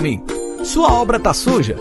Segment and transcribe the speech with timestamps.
[0.00, 0.22] Pra mim.
[0.64, 1.76] Sua obra tá suja?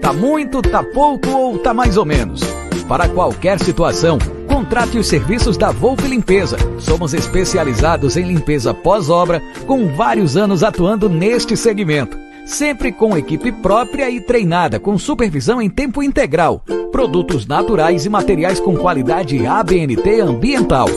[0.00, 2.40] Tá muito, tá pouco ou tá mais ou menos?
[2.88, 6.56] Para qualquer situação, contrate os serviços da Wolf Limpeza.
[6.80, 12.18] Somos especializados em limpeza pós-obra, com vários anos atuando neste segmento.
[12.44, 16.64] Sempre com equipe própria e treinada, com supervisão em tempo integral.
[16.90, 20.88] Produtos naturais e materiais com qualidade ABNT ambiental.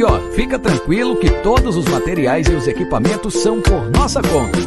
[0.00, 4.58] E ó, fica tranquilo que todos os materiais e os equipamentos são por nossa conta.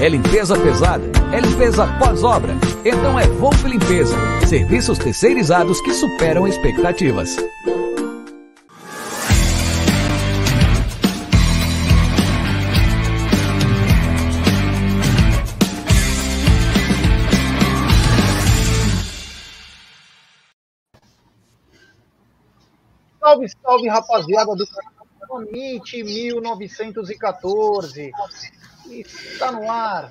[0.00, 1.04] É limpeza pesada?
[1.32, 2.52] É limpeza pós-obra?
[2.84, 4.16] Então é Wolf Limpeza.
[4.44, 7.36] Serviços terceirizados que superam expectativas.
[23.32, 24.68] Salve, salve, rapaziada do
[25.26, 28.12] Conite 1914.
[28.90, 30.10] Está no ar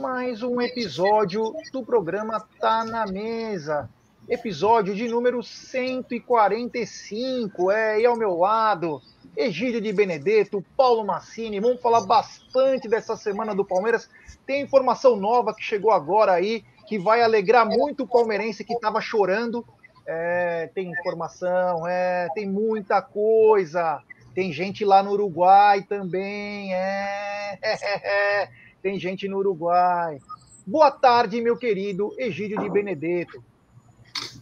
[0.00, 3.88] mais um episódio do programa Tá na Mesa.
[4.28, 7.70] Episódio de número 145.
[7.70, 9.00] É, e ao meu lado,
[9.36, 11.60] Egídio de Benedetto, Paulo Massini.
[11.60, 14.10] Vamos falar bastante dessa semana do Palmeiras.
[14.44, 19.00] Tem informação nova que chegou agora aí, que vai alegrar muito o palmeirense que estava
[19.00, 19.64] chorando
[20.12, 24.02] é, tem informação, é, tem muita coisa.
[24.34, 28.48] Tem gente lá no Uruguai também, é, é,
[28.82, 30.18] tem gente no Uruguai.
[30.66, 33.42] Boa tarde, meu querido Egídio de Benedetto.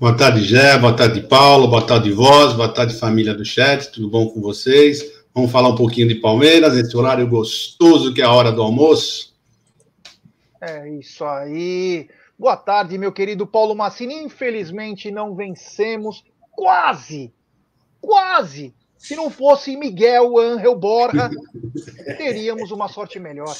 [0.00, 4.08] Boa tarde, Gé, boa tarde, Paulo, boa tarde, Voz, boa tarde, família do chat, tudo
[4.08, 5.04] bom com vocês?
[5.34, 9.34] Vamos falar um pouquinho de Palmeiras, esse horário gostoso que é a hora do almoço.
[10.60, 12.08] É isso aí.
[12.38, 14.14] Boa tarde, meu querido Paulo Massini.
[14.14, 16.24] Infelizmente não vencemos.
[16.52, 17.34] Quase!
[18.00, 18.72] Quase!
[18.96, 21.28] Se não fosse Miguel Angel Borja,
[22.16, 23.52] teríamos uma sorte melhor.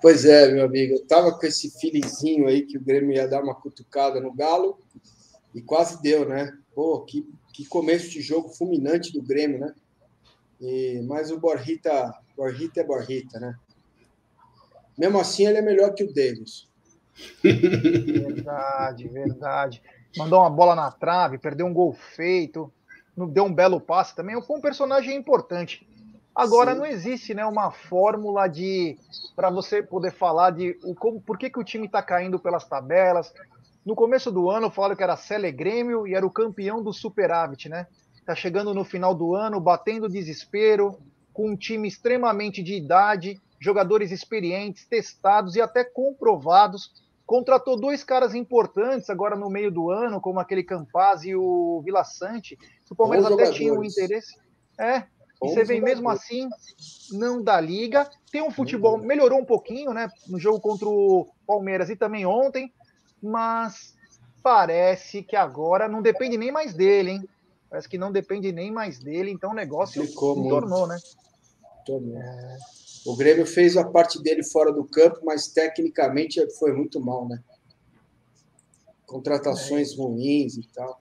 [0.00, 0.94] Pois é, meu amigo.
[0.94, 4.78] Eu tava com esse filizinho aí que o Grêmio ia dar uma cutucada no Galo
[5.54, 6.50] e quase deu, né?
[6.74, 9.74] Pô, que, que começo de jogo fulminante do Grêmio, né?
[10.58, 13.54] E, mas o Borrita, Borrita é Borrita, né?
[14.96, 16.74] Mesmo assim, ele é melhor que o Davis.
[17.42, 19.82] Verdade, verdade.
[20.16, 22.72] Mandou uma bola na trave, perdeu um gol feito,
[23.16, 24.40] deu um belo passe também.
[24.42, 25.86] Foi um personagem importante.
[26.34, 26.78] Agora Sim.
[26.78, 28.98] não existe, né, uma fórmula de
[29.34, 32.66] para você poder falar de o como, por que, que o time está caindo pelas
[32.66, 33.32] tabelas.
[33.84, 37.68] No começo do ano falaram que era Cele Grêmio e era o campeão do superávit,
[37.68, 37.86] né?
[38.26, 40.98] Tá chegando no final do ano, batendo desespero,
[41.32, 46.90] com um time extremamente de idade, jogadores experientes, testados e até comprovados
[47.26, 52.04] contratou dois caras importantes agora no meio do ano, como aquele Campaz e o Vila
[52.04, 52.56] Sante.
[52.90, 54.38] O Palmeiras até tinha o interesse.
[54.78, 55.04] É,
[55.42, 56.48] e você vê mesmo assim,
[57.12, 58.08] não dá liga.
[58.30, 60.08] Tem um futebol, melhorou um pouquinho, né?
[60.28, 62.72] No jogo contra o Palmeiras e também ontem,
[63.22, 63.94] mas
[64.42, 67.28] parece que agora não depende nem mais dele, hein?
[67.68, 70.96] Parece que não depende nem mais dele, então o negócio Ficou se tornou, né?
[71.84, 72.16] Tornou.
[72.16, 72.56] É...
[73.06, 77.38] O Grêmio fez a parte dele fora do campo, mas tecnicamente foi muito mal, né?
[79.06, 79.96] Contratações é.
[79.96, 81.00] ruins e tal.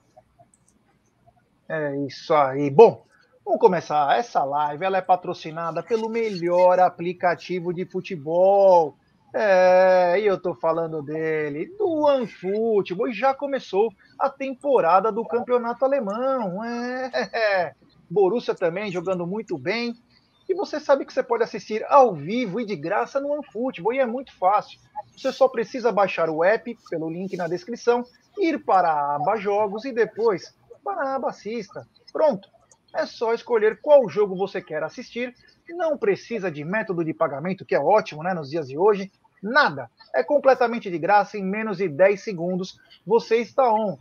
[1.67, 2.69] É isso aí.
[2.69, 3.03] Bom,
[3.43, 4.19] vamos começar.
[4.19, 8.95] Essa live ela é patrocinada pelo melhor aplicativo de futebol.
[9.33, 15.83] É, e eu tô falando dele, do OneFootball, e já começou a temporada do campeonato
[15.83, 16.63] alemão.
[16.63, 17.73] É, é.
[18.07, 19.95] Borussia também jogando muito bem.
[20.47, 23.99] E você sabe que você pode assistir ao vivo e de graça no OneFootball, e
[23.99, 24.79] é muito fácil.
[25.15, 28.03] Você só precisa baixar o app pelo link na descrição,
[28.37, 31.87] ir para a aba Jogos e depois para a aba Assista.
[32.13, 32.47] Pronto.
[32.93, 35.35] É só escolher qual jogo você quer assistir.
[35.69, 39.11] Não precisa de método de pagamento, que é ótimo né, nos dias de hoje.
[39.43, 39.89] Nada.
[40.13, 43.97] É completamente de graça, em menos de 10 segundos você está on.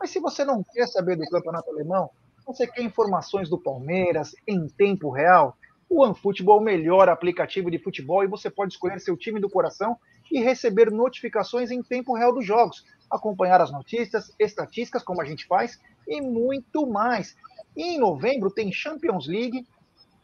[0.00, 2.10] Mas se você não quer saber do campeonato alemão,
[2.46, 5.56] você quer informações do Palmeiras em tempo real,
[5.88, 9.48] o OneFootball é o melhor aplicativo de futebol e você pode escolher seu time do
[9.48, 9.96] coração
[10.30, 15.46] e receber notificações em tempo real dos jogos, acompanhar as notícias, estatísticas, como a gente
[15.46, 17.34] faz, e muito mais.
[17.76, 19.66] E em novembro tem Champions League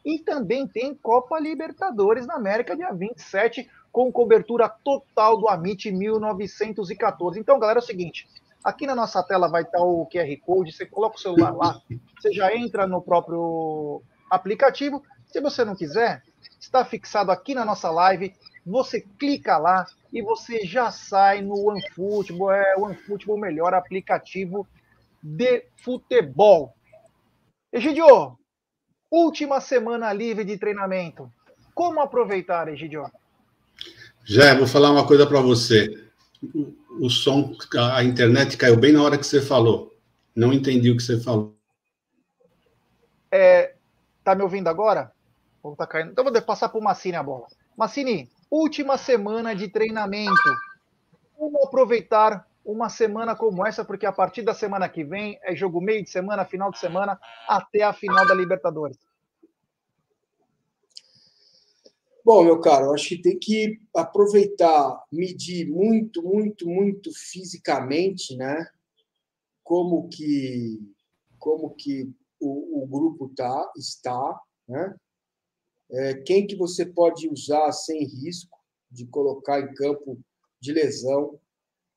[0.04, 7.40] e também tem Copa Libertadores na América, dia 27, com cobertura total do Amit 1914.
[7.40, 8.28] Então, galera, é o seguinte.
[8.62, 11.80] Aqui na nossa tela vai estar o QR Code, você coloca o celular lá,
[12.18, 15.02] você já entra no próprio aplicativo,
[15.34, 16.22] se você não quiser,
[16.60, 18.32] está fixado aqui na nossa live.
[18.64, 22.52] Você clica lá e você já sai no OneFootball.
[22.52, 24.64] É o OneFootball, o melhor aplicativo
[25.20, 26.72] de futebol.
[27.72, 28.38] Egidio,
[29.10, 31.28] última semana livre de treinamento.
[31.74, 33.10] Como aproveitar, Egidio?
[34.24, 36.08] Já, vou falar uma coisa para você.
[37.00, 37.56] O som,
[37.92, 39.92] a internet caiu bem na hora que você falou.
[40.32, 41.56] Não entendi o que você falou.
[43.32, 43.74] É,
[44.22, 45.12] tá me ouvindo agora?
[45.64, 46.12] Ou tá caindo?
[46.12, 47.46] Então vou passar para o Massini a bola.
[47.74, 50.34] Massini, última semana de treinamento.
[51.34, 53.82] Como aproveitar uma semana como essa?
[53.82, 57.18] Porque a partir da semana que vem é jogo meio de semana, final de semana,
[57.48, 58.98] até a final da Libertadores.
[62.22, 68.66] Bom, meu caro, acho que tem que aproveitar, medir muito, muito, muito fisicamente, né?
[69.62, 70.78] Como que,
[71.38, 74.94] como que o, o grupo tá, está, né?
[75.90, 78.58] É, quem que você pode usar sem risco
[78.90, 80.18] de colocar em campo
[80.60, 81.38] de lesão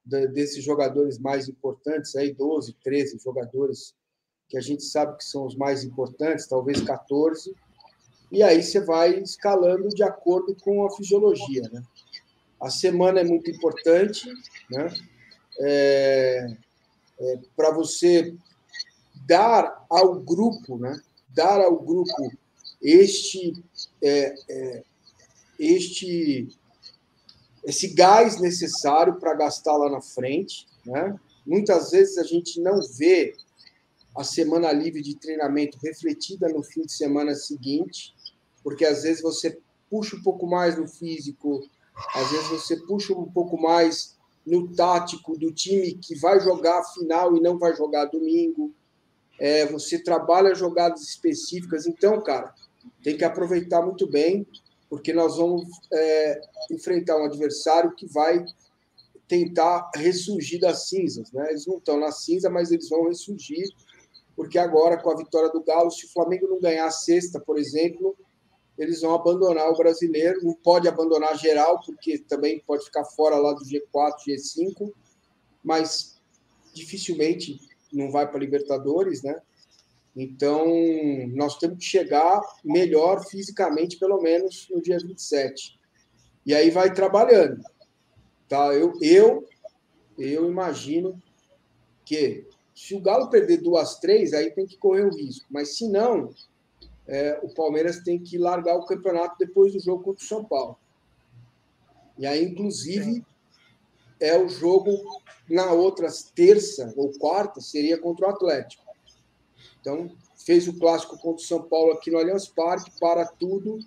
[0.03, 3.95] de, desses jogadores mais importantes, aí 12, 13 jogadores
[4.49, 7.53] que a gente sabe que são os mais importantes, talvez 14
[8.31, 11.63] e aí você vai escalando de acordo com a fisiologia.
[11.71, 11.81] Né?
[12.61, 14.29] A semana é muito importante
[14.69, 14.93] né?
[15.59, 16.57] É,
[17.19, 18.35] é, para você
[19.25, 21.01] dar ao grupo, né?
[21.29, 22.31] dar ao grupo
[22.81, 23.53] este,
[24.01, 24.83] é, é
[25.59, 26.47] este
[27.67, 30.65] esse gás necessário para gastar lá na frente.
[30.85, 31.19] Né?
[31.45, 33.35] Muitas vezes a gente não vê
[34.15, 38.15] a semana livre de treinamento refletida no fim de semana seguinte,
[38.63, 39.59] porque às vezes você
[39.89, 41.61] puxa um pouco mais no físico,
[42.15, 44.15] às vezes você puxa um pouco mais
[44.45, 48.73] no tático do time que vai jogar final e não vai jogar domingo.
[49.39, 51.85] É, você trabalha jogadas específicas.
[51.85, 52.55] Então, cara,
[53.03, 54.45] tem que aproveitar muito bem,
[54.89, 56.41] porque nós vamos é,
[56.71, 58.45] enfrentar um adversário que vai
[59.27, 61.31] tentar ressurgir das cinzas.
[61.31, 61.49] Né?
[61.49, 63.69] Eles não estão na cinza, mas eles vão ressurgir,
[64.35, 67.57] porque agora, com a vitória do Galo, se o Flamengo não ganhar a sexta, por
[67.57, 68.15] exemplo,
[68.77, 70.43] eles vão abandonar o brasileiro.
[70.43, 74.93] Não pode abandonar geral, porque também pode ficar fora lá do G4, G5,
[75.63, 76.21] mas
[76.73, 77.59] dificilmente
[77.91, 79.41] não vai para Libertadores, né?
[80.19, 80.65] Então,
[81.35, 85.79] nós temos que chegar melhor fisicamente, pelo menos no dia 27.
[86.43, 87.61] E aí vai trabalhando.
[88.49, 88.73] Tá?
[88.73, 89.47] Eu, eu,
[90.17, 91.21] eu imagino
[92.03, 95.45] que se o Galo perder duas, três, aí tem que correr o risco.
[95.51, 96.33] Mas se não,
[97.05, 100.79] é, o Palmeiras tem que largar o campeonato depois do jogo contra o São Paulo.
[102.17, 103.23] E aí, inclusive,
[104.19, 108.86] é o jogo na outra terça ou quarta seria contra o Atlético.
[109.87, 113.79] Então, fez o clássico contra o São Paulo aqui no Allianz Parque, para tudo,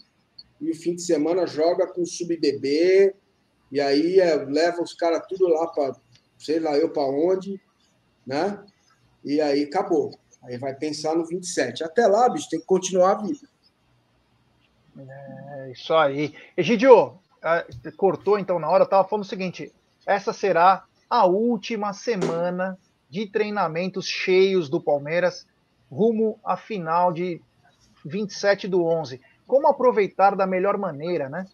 [0.59, 3.15] e o fim de semana joga com o sub-bebê,
[3.71, 5.95] e aí é, leva os caras tudo lá para,
[6.39, 7.61] sei lá eu para onde,
[8.27, 8.65] né?
[9.23, 10.19] E aí acabou.
[10.43, 11.85] Aí vai pensar no 27.
[11.85, 13.47] Até lá, bicho, tem que continuar a vida.
[14.99, 16.35] É, isso aí.
[16.57, 17.19] Egidio,
[17.99, 19.71] cortou então na hora, estava falando o seguinte:
[20.07, 22.79] essa será a última semana
[23.11, 25.47] de treinamentos cheios do Palmeiras
[25.91, 27.41] rumo à final de
[28.05, 29.21] 27 do 11.
[29.47, 31.47] Como aproveitar da melhor maneira, né?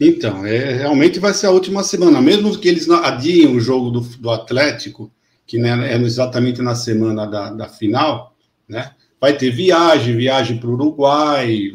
[0.00, 2.20] Então, é, realmente vai ser a última semana.
[2.20, 5.12] Mesmo que eles adiem o jogo do, do Atlético,
[5.46, 8.34] que né, é exatamente na semana da, da final,
[8.66, 8.92] né?
[9.20, 11.72] Vai ter viagem, viagem para o Uruguai,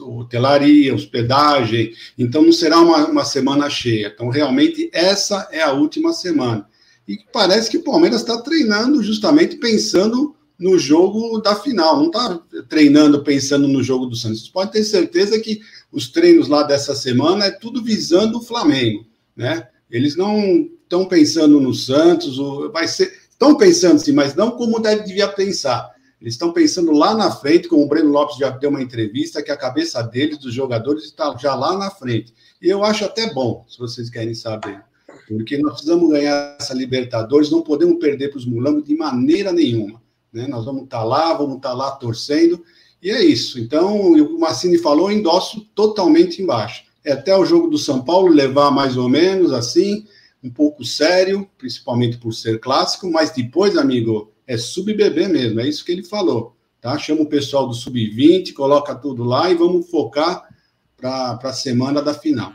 [0.00, 1.92] hotelaria, hospedagem.
[2.16, 4.12] Então, não será uma, uma semana cheia.
[4.14, 6.68] Então, realmente, essa é a última semana.
[7.06, 12.40] E parece que o Palmeiras está treinando justamente pensando no jogo da final, não está
[12.68, 14.44] treinando pensando no jogo do Santos.
[14.44, 15.60] Você pode ter certeza que
[15.92, 19.68] os treinos lá dessa semana é tudo visando o Flamengo, né?
[19.90, 22.36] Eles não estão pensando no Santos,
[22.72, 23.12] vai ser.
[23.30, 25.88] Estão pensando sim, mas não como deve devia pensar.
[26.20, 29.52] Eles estão pensando lá na frente, como o Breno Lopes já deu uma entrevista, que
[29.52, 32.34] a cabeça deles, dos jogadores, está já lá na frente.
[32.60, 34.82] E eu acho até bom, se vocês querem saber.
[35.28, 40.02] Porque nós precisamos ganhar essa Libertadores, não podemos perder para os mulambos de maneira nenhuma.
[40.32, 40.46] Né?
[40.46, 42.62] Nós vamos estar tá lá, vamos estar tá lá torcendo,
[43.02, 43.58] e é isso.
[43.58, 46.84] Então, o Massini falou, endosso totalmente embaixo.
[47.04, 50.04] É até o jogo do São Paulo levar mais ou menos assim,
[50.42, 55.84] um pouco sério, principalmente por ser clássico, mas depois, amigo, é sub-bebê mesmo, é isso
[55.84, 56.56] que ele falou.
[56.80, 56.96] Tá?
[56.98, 60.48] Chama o pessoal do sub-20, coloca tudo lá e vamos focar
[60.96, 62.52] para a semana da final.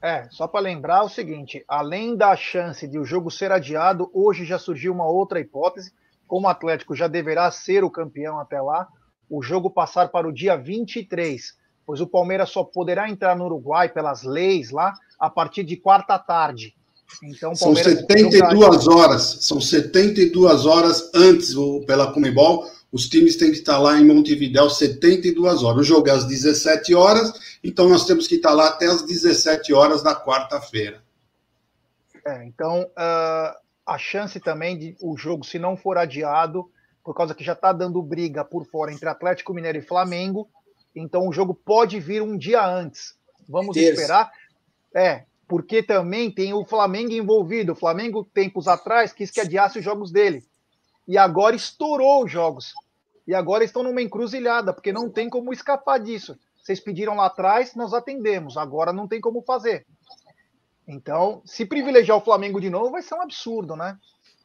[0.00, 4.44] É, só para lembrar o seguinte: além da chance de o jogo ser adiado, hoje
[4.44, 5.92] já surgiu uma outra hipótese.
[6.26, 8.88] Como o Atlético já deverá ser o campeão até lá,
[9.30, 11.54] o jogo passar para o dia 23,
[11.86, 16.18] pois o Palmeiras só poderá entrar no Uruguai pelas leis lá a partir de quarta
[16.18, 16.74] tarde.
[17.22, 18.96] Então, são 72 jogar...
[18.96, 21.54] horas, são 72 horas antes
[21.86, 25.80] pela Comebol, os times têm que estar lá em Montevidéu 72 horas.
[25.80, 29.74] O jogo é às 17 horas, então nós temos que estar lá até às 17
[29.74, 31.02] horas da quarta-feira.
[32.26, 36.70] É, então, uh, a chance também de o jogo, se não for adiado,
[37.04, 40.48] por causa que já está dando briga por fora entre Atlético Mineiro e Flamengo,
[40.94, 43.14] então o jogo pode vir um dia antes.
[43.46, 44.00] Vamos Terça.
[44.00, 44.32] esperar.
[44.94, 47.72] É, porque também tem o Flamengo envolvido.
[47.72, 50.42] O Flamengo, tempos atrás, quis que adiasse os jogos dele.
[51.06, 52.72] E agora estourou os jogos.
[53.26, 56.38] E agora estão numa encruzilhada, porque não tem como escapar disso.
[56.62, 58.56] Vocês pediram lá atrás, nós atendemos.
[58.56, 59.86] Agora não tem como fazer.
[60.86, 63.98] Então, se privilegiar o Flamengo de novo, vai ser um absurdo, né?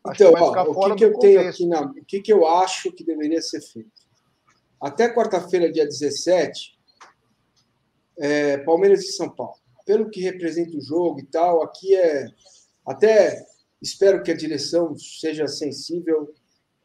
[0.03, 2.91] Acho então, ó, o que, que eu tenho aqui na, o que, que eu acho
[2.91, 3.91] que deveria ser feito?
[4.81, 6.75] Até quarta-feira, dia 17,
[8.17, 9.53] é, Palmeiras e São Paulo.
[9.85, 12.25] Pelo que representa o jogo e tal, aqui é.
[12.85, 13.45] Até
[13.79, 16.33] espero que a direção seja sensível,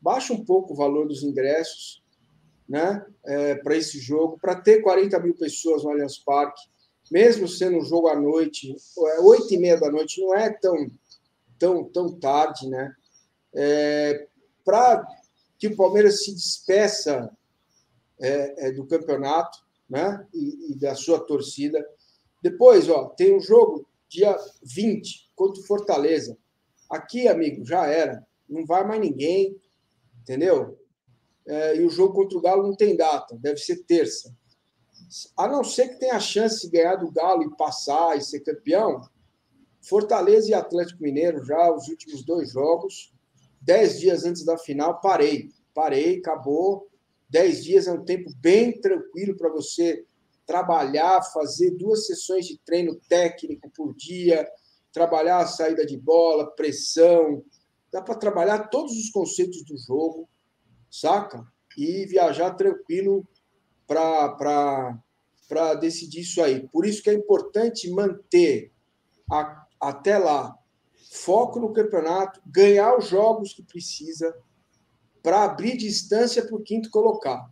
[0.06, 2.00] baixe um pouco o valor dos ingressos
[2.68, 6.62] né, é, para esse jogo, para ter 40 mil pessoas no Allianz Parque,
[7.10, 10.88] mesmo sendo um jogo à noite, é, oito e meia da noite, não é tão,
[11.58, 12.94] tão, tão tarde, né?
[13.52, 14.28] É,
[14.64, 15.04] para
[15.58, 17.28] que o Palmeiras se despeça
[18.20, 19.58] é, é, do campeonato
[19.90, 20.24] né?
[20.32, 21.84] E, e, da sua torcida.
[22.40, 26.38] Depois, ó, tem um jogo dia 20 contra o Fortaleza.
[26.88, 28.24] Aqui, amigo, já era.
[28.48, 29.56] Não vai mais ninguém,
[30.26, 30.76] entendeu?
[31.46, 34.34] É, e o jogo contra o Galo não tem data, deve ser terça.
[35.36, 38.40] A não ser que tenha a chance de ganhar do Galo e passar e ser
[38.40, 39.00] campeão,
[39.80, 43.14] Fortaleza e Atlético Mineiro já os últimos dois jogos,
[43.60, 45.48] dez dias antes da final, parei.
[45.72, 46.88] Parei, acabou.
[47.28, 50.04] Dez dias é um tempo bem tranquilo para você
[50.44, 54.48] trabalhar, fazer duas sessões de treino técnico por dia,
[54.92, 57.44] trabalhar a saída de bola, pressão.
[57.92, 60.28] Dá para trabalhar todos os conceitos do jogo,
[60.90, 61.46] saca?
[61.76, 63.26] E viajar tranquilo
[63.86, 66.68] para decidir isso aí.
[66.68, 68.72] Por isso que é importante manter
[69.30, 70.56] a, até lá
[71.10, 74.36] foco no campeonato, ganhar os jogos que precisa,
[75.22, 77.50] para abrir distância para o quinto colocado.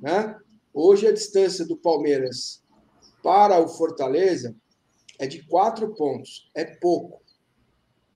[0.00, 0.36] Né?
[0.72, 2.62] Hoje a distância do Palmeiras
[3.22, 4.56] para o Fortaleza
[5.18, 7.22] é de quatro pontos, é pouco.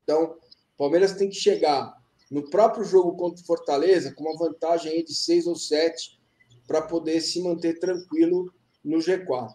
[0.02, 0.36] Então,
[0.84, 1.94] Palmeiras tem que chegar
[2.30, 6.18] no próprio jogo contra o Fortaleza com uma vantagem de seis ou sete
[6.66, 8.52] para poder se manter tranquilo
[8.84, 9.50] no G4.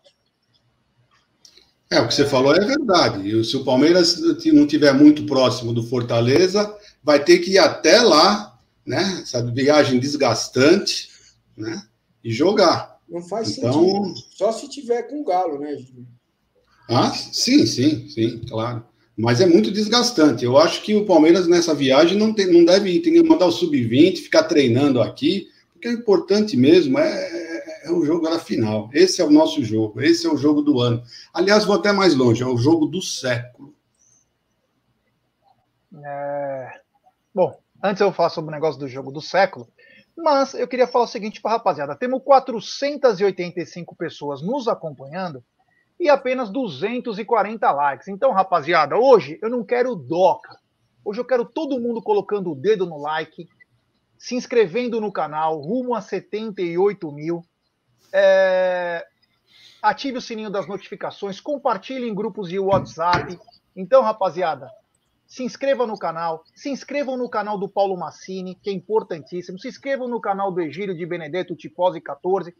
[1.89, 3.29] É, o que você falou é verdade.
[3.29, 8.01] E se o Palmeiras não estiver muito próximo do Fortaleza, vai ter que ir até
[8.01, 8.57] lá
[8.87, 9.19] né?
[9.21, 11.09] Essa viagem desgastante,
[11.57, 11.85] né?
[12.23, 12.97] E jogar.
[13.07, 13.73] Não faz então...
[13.73, 14.27] sentido.
[14.33, 16.07] Só se tiver com o Galo, né, Júlio?
[16.89, 18.85] Ah, sim, sim, sim, claro.
[19.17, 20.45] Mas é muito desgastante.
[20.45, 24.17] Eu acho que o Palmeiras nessa viagem não, tem, não deve ir, mandar o sub-20,
[24.17, 28.89] ficar treinando aqui, porque o importante mesmo é, é, é o jogo na final.
[28.93, 31.01] Esse é o nosso jogo, esse é o jogo do ano.
[31.33, 33.73] Aliás, vou até mais longe, é o jogo do século.
[36.05, 36.69] É...
[37.33, 39.67] Bom, Antes eu falar sobre o negócio do jogo do século,
[40.15, 45.43] mas eu queria falar o seguinte para a rapaziada: temos 485 pessoas nos acompanhando
[45.99, 48.07] e apenas 240 likes.
[48.07, 50.57] Então, rapaziada, hoje eu não quero doca.
[51.03, 53.47] Hoje eu quero todo mundo colocando o dedo no like,
[54.17, 57.45] se inscrevendo no canal, rumo a 78 mil.
[58.11, 59.05] É...
[59.81, 63.39] Ative o sininho das notificações, compartilhe em grupos de WhatsApp.
[63.75, 64.69] Então, rapaziada,
[65.27, 69.67] se inscrevam no canal, se inscrevam no canal do Paulo Massini, que é importantíssimo, se
[69.67, 72.55] inscrevam no canal do Egílio de Benedetto Tipose 14,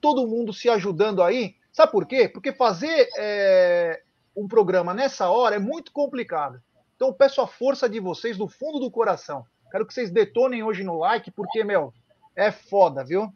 [0.00, 1.54] todo mundo se ajudando aí.
[1.72, 2.28] Sabe por quê?
[2.28, 4.02] Porque fazer é,
[4.36, 6.62] um programa nessa hora é muito complicado.
[6.96, 9.44] Então eu peço a força de vocês do fundo do coração.
[9.70, 11.94] Quero que vocês detonem hoje no like, porque, meu,
[12.34, 13.32] é foda, viu?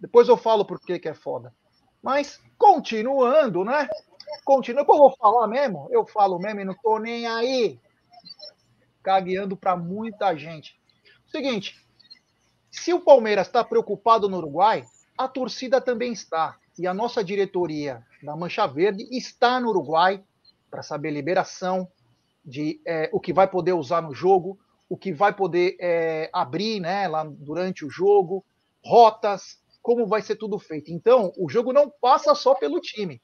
[0.00, 1.54] Depois eu falo por que, que é foda.
[2.02, 3.88] Mas, continuando, né?
[4.44, 4.82] continua.
[4.82, 7.78] Eu vou falar mesmo, eu falo mesmo e não tô nem aí.
[9.02, 10.78] Cagueando para muita gente.
[11.26, 11.80] Seguinte,
[12.70, 14.84] se o Palmeiras está preocupado no Uruguai,
[15.16, 16.56] a torcida também está.
[16.78, 20.22] E a nossa diretoria da Mancha Verde está no Uruguai
[20.70, 21.88] para saber liberação
[22.44, 24.58] de é, o que vai poder usar no jogo,
[24.88, 28.44] o que vai poder é, abrir né, lá durante o jogo,
[28.84, 30.90] rotas, como vai ser tudo feito.
[30.90, 33.20] Então, o jogo não passa só pelo time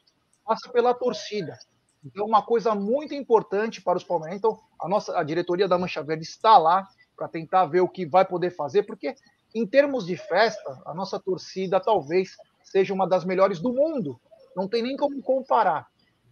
[0.46, 1.58] passa pela torcida.
[2.04, 4.38] Então, uma coisa muito importante para os palmeirenses.
[4.38, 6.86] Então, a nossa a diretoria da Mancha Verde está lá
[7.16, 9.16] para tentar ver o que vai poder fazer, porque
[9.52, 12.36] em termos de festa, a nossa torcida talvez
[12.66, 14.20] seja uma das melhores do mundo.
[14.54, 15.86] Não tem nem como comparar.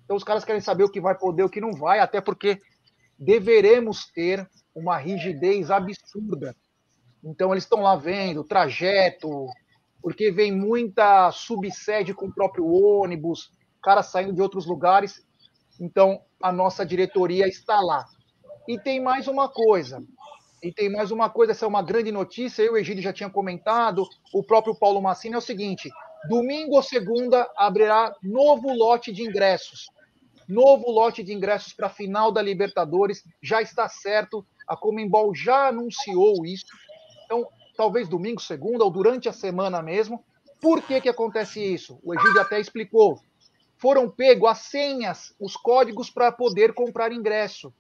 [0.05, 2.61] Então, os caras querem saber o que vai poder, o que não vai, até porque
[3.19, 6.55] deveremos ter uma rigidez absurda
[7.23, 9.47] Então eles estão lá vendo trajeto,
[10.03, 15.25] porque vem muita subsede com o próprio ônibus, cara saindo de outros lugares.
[15.81, 18.05] Então a nossa diretoria está lá.
[18.69, 20.03] E tem mais uma coisa.
[20.63, 23.13] E tem mais uma coisa, essa é uma grande notícia, eu e o Egídio já
[23.13, 25.91] tinha comentado, o próprio Paulo Massini é o seguinte,
[26.29, 29.87] domingo ou segunda abrirá novo lote de ingressos.
[30.49, 35.69] Novo lote de ingressos para a final da Libertadores, já está certo, a Comembol já
[35.69, 36.67] anunciou isso.
[37.25, 40.23] Então, talvez domingo, segunda ou durante a semana mesmo.
[40.61, 41.99] Por que, que acontece isso?
[42.03, 43.21] O Egídio até explicou.
[43.77, 47.73] Foram pegos as senhas, os códigos para poder comprar ingresso.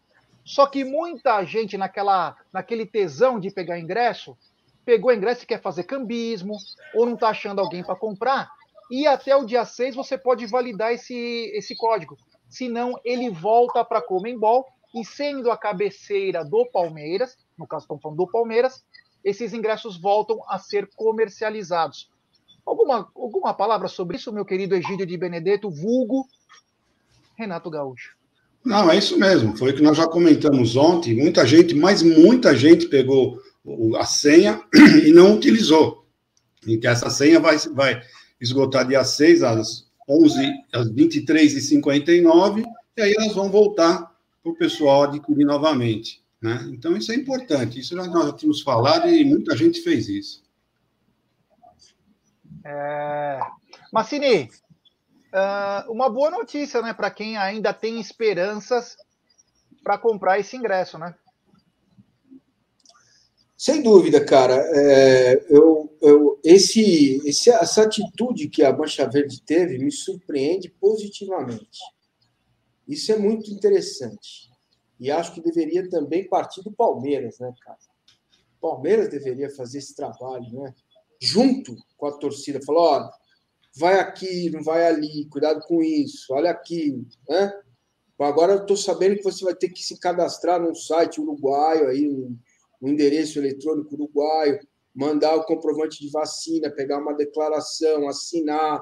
[0.44, 4.36] Só que muita gente naquela, naquele tesão de pegar ingresso,
[4.84, 6.56] pegou ingresso e quer fazer cambismo,
[6.94, 8.50] ou não está achando alguém para comprar,
[8.90, 12.16] e até o dia 6 você pode validar esse, esse código.
[12.48, 18.02] Senão, ele volta para a Comembol, e sendo a cabeceira do Palmeiras, no caso estamos
[18.02, 18.84] falando do Palmeiras,
[19.24, 22.10] esses ingressos voltam a ser comercializados.
[22.64, 26.26] Alguma, alguma palavra sobre isso, meu querido Egídio de Benedetto, vulgo
[27.36, 28.16] Renato Gaúcho?
[28.64, 29.56] Não, é isso mesmo.
[29.56, 31.14] Foi o que nós já comentamos ontem.
[31.14, 33.38] Muita gente, mas muita gente pegou
[33.98, 34.62] a senha
[35.04, 36.06] e não utilizou.
[36.66, 38.02] E que essa senha vai, vai
[38.40, 42.64] esgotar dia 6 às 11, às 23h59,
[42.96, 46.22] e aí elas vão voltar para o pessoal adquirir novamente.
[46.40, 46.68] Né?
[46.70, 47.80] Então, isso é importante.
[47.80, 50.44] Isso nós já tínhamos falado e muita gente fez isso.
[52.62, 53.40] É...
[53.90, 54.50] Massini,
[55.32, 58.96] uh, uma boa notícia, né, para quem ainda tem esperanças
[59.82, 61.14] para comprar esse ingresso, né?
[63.56, 64.56] Sem dúvida, cara.
[64.74, 71.78] É, eu, eu, esse, esse, essa atitude que a Mancha Verde teve me surpreende positivamente.
[72.86, 74.50] Isso é muito interessante.
[74.98, 77.78] E acho que deveria também partir do Palmeiras, né, cara?
[78.58, 80.74] O Palmeiras deveria fazer esse trabalho, né?
[81.20, 82.60] Junto com a torcida.
[82.64, 83.10] Falar, ó,
[83.76, 87.52] vai aqui, não vai ali, cuidado com isso, olha aqui, né?
[88.18, 92.08] Agora eu estou sabendo que você vai ter que se cadastrar num site uruguaio, aí,
[92.80, 94.58] um endereço eletrônico uruguaio,
[94.94, 98.80] mandar o comprovante de vacina, pegar uma declaração, assinar,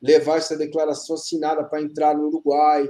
[0.00, 2.88] levar essa declaração assinada para entrar no Uruguai.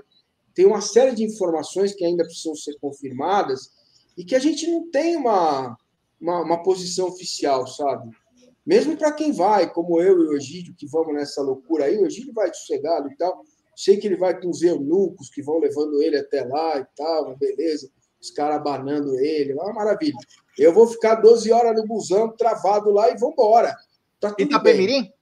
[0.53, 3.71] Tem uma série de informações que ainda precisam ser confirmadas
[4.17, 5.77] e que a gente não tem uma,
[6.21, 8.11] uma, uma posição oficial, sabe?
[8.67, 12.07] Mesmo para quem vai, como eu e o Egídio, que vamos nessa loucura aí, o
[12.07, 13.45] Egídio vai sossegado e tal.
[13.77, 17.37] Sei que ele vai com os eunucos que vão levando ele até lá e tal,
[17.37, 17.91] beleza.
[18.25, 20.17] Os caras abanando ele, é uma maravilha.
[20.59, 23.77] Eu vou ficar 12 horas no busão, travado lá e vambora.
[24.19, 25.03] Tá tudo Itapemirim?
[25.03, 25.13] Bem.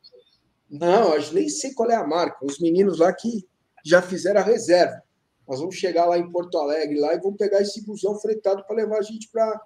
[0.71, 2.38] Não, eu nem sei qual é a marca.
[2.45, 3.45] Os meninos lá que
[3.85, 5.03] já fizeram a reserva.
[5.49, 8.77] Nós vamos chegar lá em Porto Alegre lá e vamos pegar esse busão fretado para
[8.77, 9.61] levar a gente para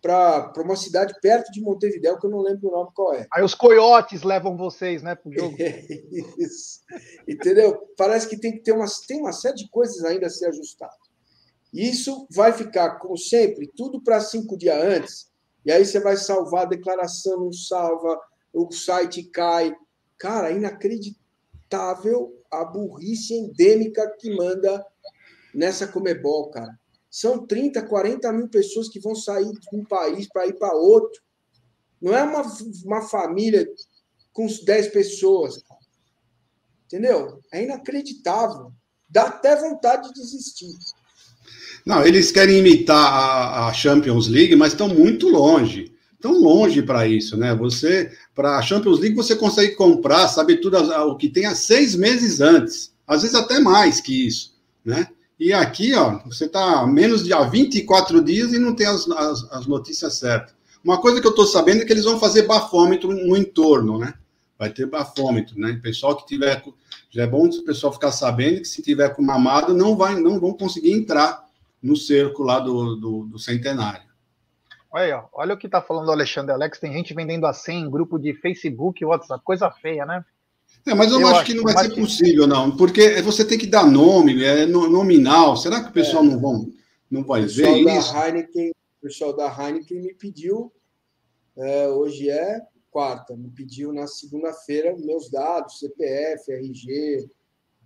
[0.00, 3.26] para uma cidade perto de Montevideo, que eu não lembro o nome qual é.
[3.32, 5.56] Aí os coiotes levam vocês, né, para o jogo.
[6.38, 6.82] Isso.
[7.26, 7.76] Entendeu?
[7.96, 11.07] Parece que tem que ter uma, tem uma série de coisas ainda a ser ajustado.
[11.72, 15.30] Isso vai ficar, como sempre, tudo para cinco dias antes.
[15.64, 18.18] E aí você vai salvar a declaração, não salva,
[18.52, 19.74] o site cai.
[20.16, 24.84] Cara, inacreditável a burrice endêmica que manda
[25.54, 26.78] nessa Comebol, cara.
[27.10, 31.20] São 30, 40 mil pessoas que vão sair de um país para ir para outro.
[32.00, 32.42] Não é uma,
[32.84, 33.66] uma família
[34.32, 35.62] com 10 pessoas.
[36.86, 37.42] Entendeu?
[37.52, 38.72] É inacreditável.
[39.08, 40.72] Dá até vontade de desistir.
[41.88, 45.90] Não, eles querem imitar a, a Champions League, mas estão muito longe.
[46.12, 47.54] Estão longe para isso, né?
[47.54, 51.94] Você, para a Champions League, você consegue comprar, sabe tudo o que tem há seis
[51.94, 55.08] meses antes, às vezes até mais que isso, né?
[55.40, 59.50] E aqui, ó, você está menos de há 24 dias e não tem as, as,
[59.50, 60.54] as notícias certas.
[60.84, 64.12] Uma coisa que eu estou sabendo é que eles vão fazer bafômetro no entorno, né?
[64.58, 65.80] Vai ter bafômetro, né?
[65.82, 66.62] Pessoal que tiver.
[67.08, 70.38] Já é bom o pessoal ficar sabendo que se tiver com mamado, não, vai, não
[70.38, 71.47] vão conseguir entrar
[71.82, 74.08] no cerco lá do, do, do centenário.
[74.90, 76.78] Olha, olha o que está falando o Alexandre Alex.
[76.78, 79.44] Tem gente vendendo a 100 em grupo de Facebook e WhatsApp.
[79.44, 80.24] Coisa feia, né?
[80.86, 83.58] É, mas eu, eu acho, acho, que não vai ser possível, não, porque você tem
[83.58, 85.56] que dar nome, é nominal.
[85.56, 86.26] Será que o pessoal é.
[86.26, 86.72] não, vão,
[87.10, 88.16] não vai ver isso?
[88.16, 90.72] Heineken, o pessoal da Heineken me pediu,
[91.56, 92.60] é, hoje é
[92.90, 97.28] quarta, me pediu na segunda-feira meus dados, CPF, RG,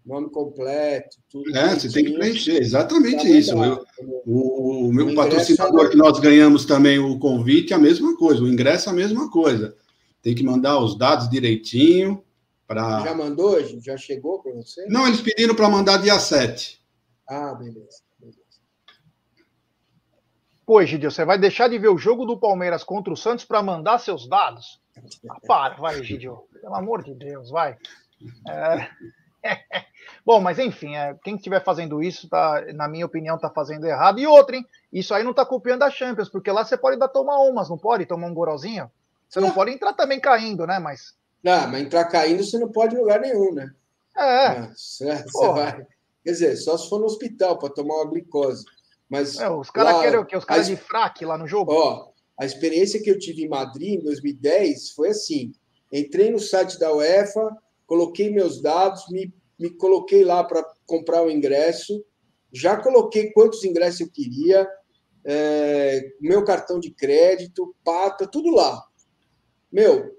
[0.04, 1.56] nome completo, tudo.
[1.56, 3.52] É, você tem que preencher, exatamente isso.
[3.62, 3.84] Eu,
[4.26, 8.48] o, o, meu o patrocinador que nós ganhamos também o convite, a mesma coisa, o
[8.48, 9.76] ingresso a mesma coisa.
[10.20, 12.22] Tem que mandar os dados direitinho,
[12.72, 13.00] Pra...
[13.00, 13.62] Já mandou?
[13.82, 14.86] Já chegou para você?
[14.86, 16.82] Não, eles pediram para mandar dia 7.
[17.28, 18.02] Ah, beleza.
[18.18, 18.38] beleza.
[20.64, 23.98] Pô, você vai deixar de ver o jogo do Palmeiras contra o Santos para mandar
[23.98, 24.80] seus dados?
[25.28, 26.46] Ah, para, vai, Egidio.
[26.60, 27.78] Pelo amor de Deus, vai.
[28.46, 28.90] É...
[30.24, 34.20] Bom, mas enfim, é, quem estiver fazendo isso, tá, na minha opinião, está fazendo errado.
[34.20, 34.66] E outra, hein?
[34.92, 37.78] Isso aí não está copiando a Champions, porque lá você pode dar tomar umas, não
[37.78, 38.06] pode?
[38.06, 38.90] Tomar um gorozinho?
[39.28, 40.78] Você não, não pode entrar também caindo, né?
[40.78, 41.14] Mas.
[41.42, 43.72] Não, mas entrar caindo você não pode em lugar nenhum, né?
[44.16, 44.68] É.
[44.74, 45.86] Você, você vai.
[46.24, 48.64] Quer dizer, só se for no hospital para tomar uma glicose.
[49.08, 50.36] Mas é, os caras querem o quê?
[50.36, 51.72] Os caras de fraque lá no jogo?
[51.72, 55.52] Ó, a experiência que eu tive em Madrid em 2010 foi assim:
[55.92, 57.56] entrei no site da UEFA,
[57.92, 62.02] coloquei meus dados, me, me coloquei lá para comprar o ingresso,
[62.50, 64.66] já coloquei quantos ingressos eu queria,
[65.22, 68.82] é, meu cartão de crédito, pata, tudo lá.
[69.70, 70.16] Meu,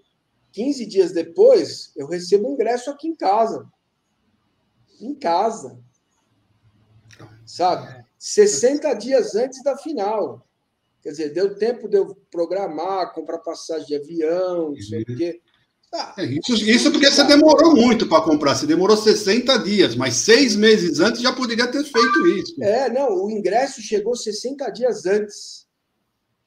[0.51, 3.67] 15 dias depois, eu recebo o ingresso aqui em casa.
[5.01, 5.79] Em casa.
[7.43, 8.05] Sabe?
[8.19, 10.47] 60 dias antes da final.
[11.01, 15.41] Quer dizer, deu tempo de eu programar, comprar passagem de avião, não sei o quê.
[16.17, 18.55] É, isso, isso porque você demorou muito para comprar.
[18.55, 22.63] Você demorou 60 dias, mas seis meses antes já poderia ter feito isso.
[22.63, 25.67] É, não, o ingresso chegou 60 dias antes.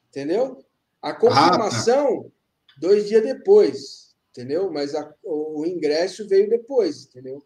[0.09, 0.57] Entendeu?
[1.01, 2.75] A confirmação, ah, tá.
[2.77, 4.15] dois dias depois.
[4.31, 4.69] Entendeu?
[4.71, 7.41] Mas a, o, o ingresso veio depois, entendeu?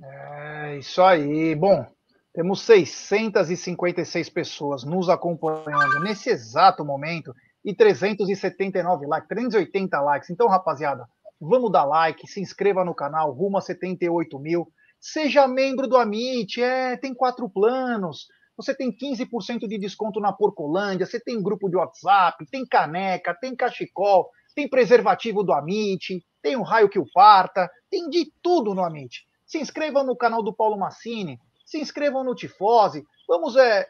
[0.00, 1.54] É isso aí.
[1.54, 1.84] Bom,
[2.32, 7.34] temos 656 pessoas nos acompanhando nesse exato momento
[7.66, 10.30] e 379 likes, 380 likes.
[10.30, 11.04] Então, rapaziada,
[11.40, 14.68] vamos dar like, se inscreva no canal, rumo a 78 mil.
[15.00, 18.28] Seja membro do Amit, é, tem quatro planos.
[18.56, 23.54] Você tem 15% de desconto na Porcolândia, você tem grupo de WhatsApp, tem caneca, tem
[23.54, 28.82] cachecol, tem preservativo do Amit, tem um raio que o parta, tem de tudo no
[28.82, 29.26] Amit.
[29.44, 33.04] Se inscrevam no canal do Paulo Massini, se inscrevam no Tifose.
[33.28, 33.86] Vamos é,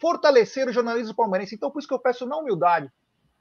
[0.00, 1.54] fortalecer o jornalismo palmeirense.
[1.54, 2.90] Então, por isso que eu peço na humildade,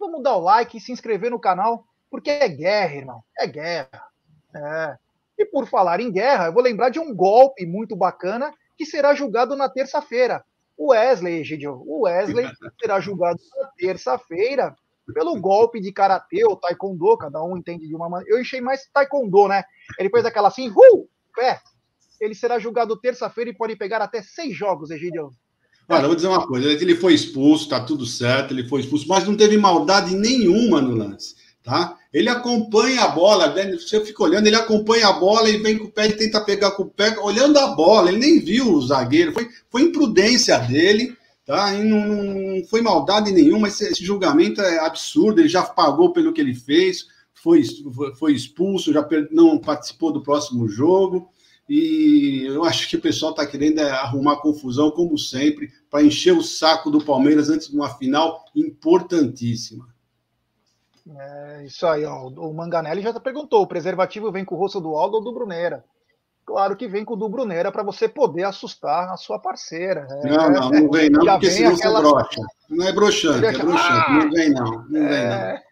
[0.02, 3.24] vamos dar o like e se inscrever no canal, porque é guerra, irmão.
[3.38, 4.08] É guerra.
[4.54, 4.98] É.
[5.38, 9.14] E por falar em guerra, eu vou lembrar de um golpe muito bacana que será
[9.14, 10.44] julgado na terça-feira.
[10.78, 12.46] O Wesley, Egidio, o Wesley
[12.82, 14.76] será julgado na terça-feira
[15.14, 18.36] pelo golpe de karatê ou taekwondo, cada um entende de uma maneira.
[18.36, 19.64] Eu achei mais taekwondo, né?
[20.00, 21.60] Ele fez aquela assim, uh, pé,
[22.20, 25.32] ele será julgado terça-feira e pode pegar até seis jogos, Egidio.
[25.92, 29.26] Olha, vou dizer uma coisa: ele foi expulso, tá tudo certo, ele foi expulso, mas
[29.26, 31.98] não teve maldade nenhuma no lance, tá?
[32.14, 33.72] Ele acompanha a bola, né?
[33.72, 36.72] você fica olhando, ele acompanha a bola e vem com o pé e tenta pegar
[36.72, 41.16] com o pé, olhando a bola, ele nem viu o zagueiro, foi, foi imprudência dele,
[41.46, 41.74] tá?
[41.74, 46.34] E não, não foi maldade nenhuma, esse, esse, julgamento é absurdo, ele já pagou pelo
[46.34, 47.64] que ele fez, foi,
[48.20, 51.30] foi expulso, já não participou do próximo jogo.
[51.74, 56.32] E eu acho que o pessoal está querendo é, arrumar confusão, como sempre, para encher
[56.32, 59.88] o saco do Palmeiras antes de uma final importantíssima.
[61.16, 62.28] É isso aí, ó.
[62.28, 65.84] O Manganelli já perguntou: o preservativo vem com o rosto do Aldo ou do Brunera?
[66.46, 70.08] Claro que vem com o do Brunera para você poder assustar a sua parceira.
[70.10, 72.02] É, não, não, não vem não, porque vem senão aquela...
[72.02, 72.42] você brocha.
[72.70, 74.06] Não é broxante, é broxante.
[74.08, 75.54] Ah, não vem não, não é...
[75.54, 75.64] vem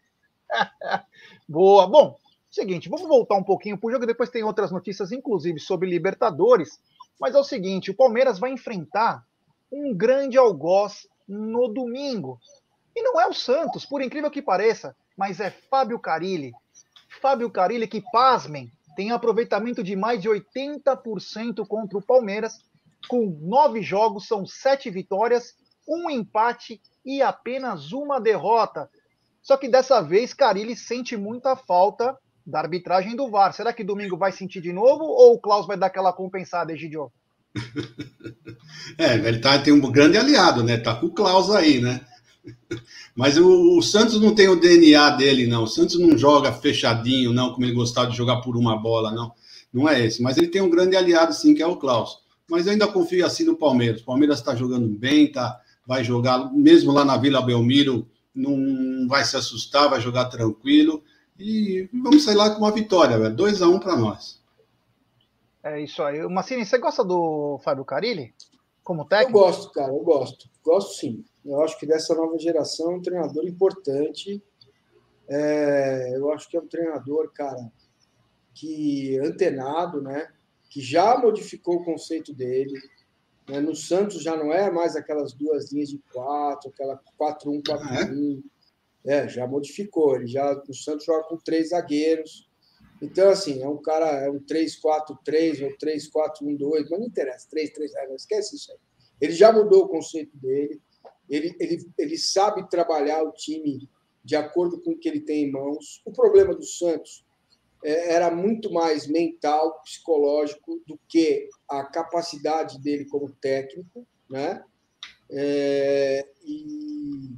[0.92, 1.00] não.
[1.48, 1.88] Boa.
[1.88, 5.88] Bom, Seguinte, vamos voltar um pouquinho para o jogo, depois tem outras notícias, inclusive sobre
[5.88, 6.80] Libertadores.
[7.20, 9.24] Mas é o seguinte: o Palmeiras vai enfrentar
[9.72, 12.40] um grande algoz no domingo.
[12.96, 16.54] E não é o Santos, por incrível que pareça, mas é Fábio Carilli.
[17.22, 22.60] Fábio Carilli, que, pasmem, tem aproveitamento de mais de 80% contra o Palmeiras.
[23.08, 25.56] Com nove jogos, são sete vitórias,
[25.88, 28.90] um empate e apenas uma derrota.
[29.42, 33.54] Só que dessa vez, Carilli sente muita falta da arbitragem do VAR.
[33.54, 37.12] Será que domingo vai sentir de novo ou o Klaus vai dar aquela compensada, Egidio?
[38.98, 40.78] é, ele tá, tem um grande aliado, né?
[40.78, 42.02] Tá com o Klaus aí, né?
[43.16, 45.64] Mas o, o, Santos não tem o DNA dele, não.
[45.64, 49.32] O Santos não joga fechadinho, não, como ele gostava de jogar por uma bola, não.
[49.74, 50.22] Não é esse.
[50.22, 52.20] Mas ele tem um grande aliado, sim, que é o Klaus.
[52.50, 54.02] Mas eu ainda confio assim no Palmeiras.
[54.02, 59.24] O Palmeiras está jogando bem, tá, vai jogar, mesmo lá na Vila Belmiro, não vai
[59.24, 61.04] se assustar, vai jogar tranquilo.
[61.38, 63.36] E vamos sair lá com uma vitória, velho.
[63.36, 64.39] 2 a 1 um para nós.
[65.64, 66.20] É isso aí.
[66.28, 68.34] Massini, você gosta do Fábio Carilli
[68.84, 69.38] como técnico?
[69.38, 70.50] Eu gosto, cara, eu gosto.
[70.64, 71.24] Gosto sim.
[71.46, 74.42] Eu acho que dessa nova geração é um treinador importante.
[75.28, 77.72] É, eu acho que é um treinador, cara,
[78.54, 80.32] que antenado, né?
[80.70, 82.80] Que já modificou o conceito dele.
[83.48, 83.60] Né?
[83.60, 88.44] No Santos já não é mais aquelas duas linhas de quatro, aquela 4-1, 4-1.
[89.06, 90.16] É, já modificou.
[90.16, 92.49] Ele já o Santos joga com três zagueiros.
[93.02, 98.16] Então, assim, é um cara, é um 3-4-3 ou 3-4-1-2, mas não interessa, 3-3, não
[98.16, 98.78] esquece isso aí.
[99.22, 100.82] Ele já mudou o conceito dele.
[101.30, 103.90] ele, ele, ele sabe trabalhar o time
[104.24, 106.02] de acordo com o que ele tem em mãos.
[106.06, 107.26] O problema do Santos
[107.84, 114.64] é, era muito mais mental, psicológico, do que a capacidade dele como técnico, né?
[115.32, 117.30] É, e,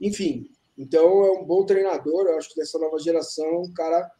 [0.00, 2.26] enfim, então é um bom treinador.
[2.26, 4.10] Eu acho que dessa nova geração um cara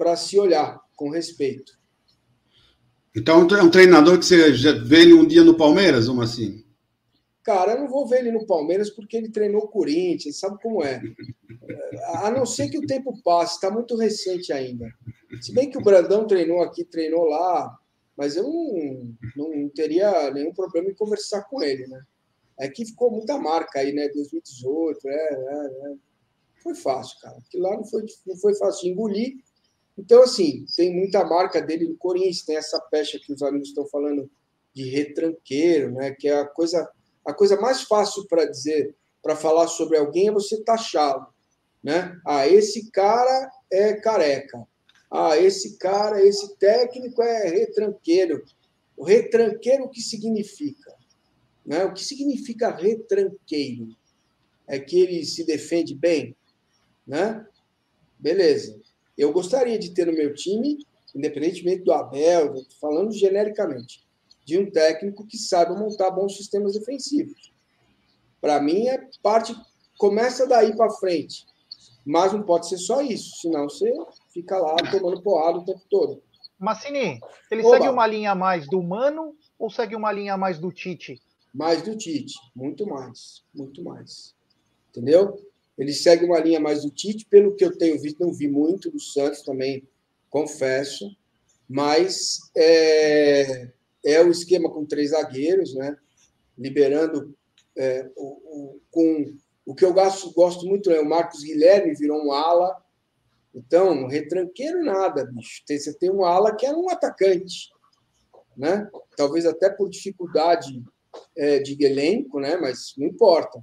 [0.00, 1.78] para se olhar com respeito.
[3.14, 6.64] Então é um treinador que você vê ele um dia no Palmeiras, uma assim?
[7.42, 10.82] Cara, eu não vou ver ele no Palmeiras porque ele treinou o Corinthians, sabe como
[10.82, 11.02] é.
[12.14, 14.90] A não ser que o tempo passe, está muito recente ainda.
[15.42, 17.78] Se bem que o Brandão treinou aqui, treinou lá,
[18.16, 22.00] mas eu não, não teria nenhum problema em conversar com ele, né?
[22.58, 24.08] É que ficou muita marca aí, né?
[24.08, 25.94] 2018, é, é, é.
[26.62, 27.34] Foi fácil, cara.
[27.34, 29.49] Porque lá não foi, não foi fácil de engolir.
[30.00, 33.86] Então, assim, tem muita marca dele no Corinthians, tem essa pecha que os amigos estão
[33.86, 34.30] falando
[34.74, 36.12] de retranqueiro, né?
[36.12, 36.90] Que é a coisa
[37.22, 41.26] a coisa mais fácil para dizer, para falar sobre alguém é você taxá-lo,
[41.84, 42.18] né?
[42.26, 44.66] Ah, esse cara é careca.
[45.10, 48.42] Ah, esse cara, esse técnico é retranqueiro.
[48.96, 50.94] O retranqueiro o que significa?
[51.64, 51.84] Né?
[51.84, 53.94] O que significa retranqueiro?
[54.66, 56.34] É que ele se defende bem,
[57.06, 57.46] né?
[58.18, 58.80] Beleza.
[59.20, 60.78] Eu gostaria de ter no meu time,
[61.14, 64.02] independentemente do Abel, falando genericamente,
[64.46, 67.52] de um técnico que saiba montar bons sistemas defensivos.
[68.40, 69.54] Para mim, é parte
[69.98, 71.44] começa daí para frente.
[72.02, 73.92] Mas não pode ser só isso, senão você
[74.32, 76.22] fica lá tomando porrada o tempo todo.
[76.58, 77.76] Massini, ele Oba.
[77.76, 81.20] segue uma linha mais do Mano ou segue uma linha mais do Tite?
[81.52, 84.34] Mais do Tite, muito mais, muito mais.
[84.88, 85.38] Entendeu?
[85.80, 88.90] Ele segue uma linha mais do Tite, pelo que eu tenho visto, não vi muito
[88.90, 89.88] do Santos também,
[90.28, 91.16] confesso,
[91.66, 93.70] mas é,
[94.04, 95.96] é o esquema com três zagueiros, né?
[96.60, 97.34] liberando
[97.76, 102.22] é, o, o, com o que eu gosto, gosto muito é o Marcos Guilherme virou
[102.22, 102.76] um ala.
[103.54, 105.62] Então, retranqueiro nada, bicho.
[105.66, 107.70] Tem, você tem um ala que é um atacante,
[108.56, 108.88] né?
[109.16, 110.82] Talvez até por dificuldade
[111.36, 112.56] é, de elenco, né?
[112.56, 113.62] Mas não importa.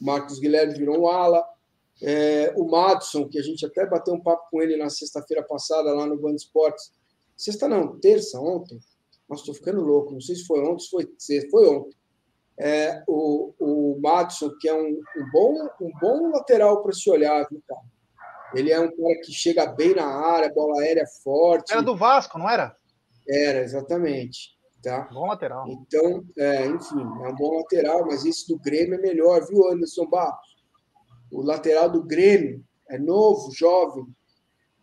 [0.00, 1.44] Marcos Guilherme virou um ala.
[2.02, 5.92] É, o Madison, que a gente até bateu um papo com ele na sexta-feira passada
[5.92, 6.92] lá no Band Esportes.
[7.36, 8.78] Sexta não, terça, ontem.
[9.28, 10.12] Nossa, estou ficando louco.
[10.12, 11.50] Não sei se foi ontem, se foi sexta.
[11.50, 11.96] Foi ontem.
[12.60, 17.46] É, o, o Madison, que é um, um bom, um bom lateral para se olhar,
[17.48, 17.82] viu, cara?
[18.54, 21.72] Ele é um cara que chega bem na área, bola aérea forte.
[21.72, 22.74] Era do Vasco, não era?
[23.28, 24.56] Era, exatamente.
[24.82, 25.08] Tá?
[25.12, 25.66] Bom lateral.
[25.68, 30.06] Então, é, enfim, é um bom lateral, mas esse do Grêmio é melhor, viu, Anderson
[30.06, 30.47] Barros?
[31.30, 34.06] O lateral do Grêmio é novo, jovem,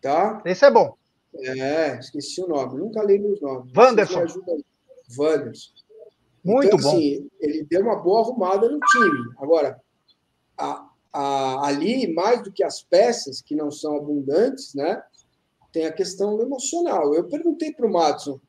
[0.02, 0.42] tá?
[0.46, 0.96] Esse é bom.
[1.38, 3.72] É, esqueci o nome, nunca lembro os nomes.
[3.76, 4.26] Wanderson.
[5.18, 5.74] Wanderson.
[6.44, 6.96] Muito então, bom.
[6.96, 9.34] Assim, ele deu uma boa arrumada no time.
[9.40, 9.82] Agora,
[10.56, 15.02] a, a, ali, mais do que as peças, que não são abundantes, né?
[15.74, 17.14] Tem a questão emocional.
[17.16, 18.42] Eu perguntei para o Matson o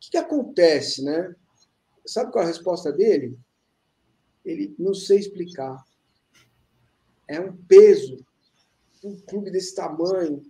[0.00, 1.34] que, que acontece, né?
[2.06, 3.38] Sabe qual é a resposta dele?
[4.42, 5.84] Ele não sei explicar.
[7.30, 8.18] É um peso.
[9.04, 10.42] Um clube desse tamanho,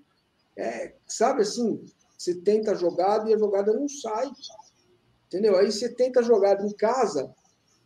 [0.57, 1.85] é, sabe assim,
[2.19, 4.31] você tenta a jogada e a jogada não sai.
[5.27, 5.57] Entendeu?
[5.57, 7.33] Aí você tenta a jogada em casa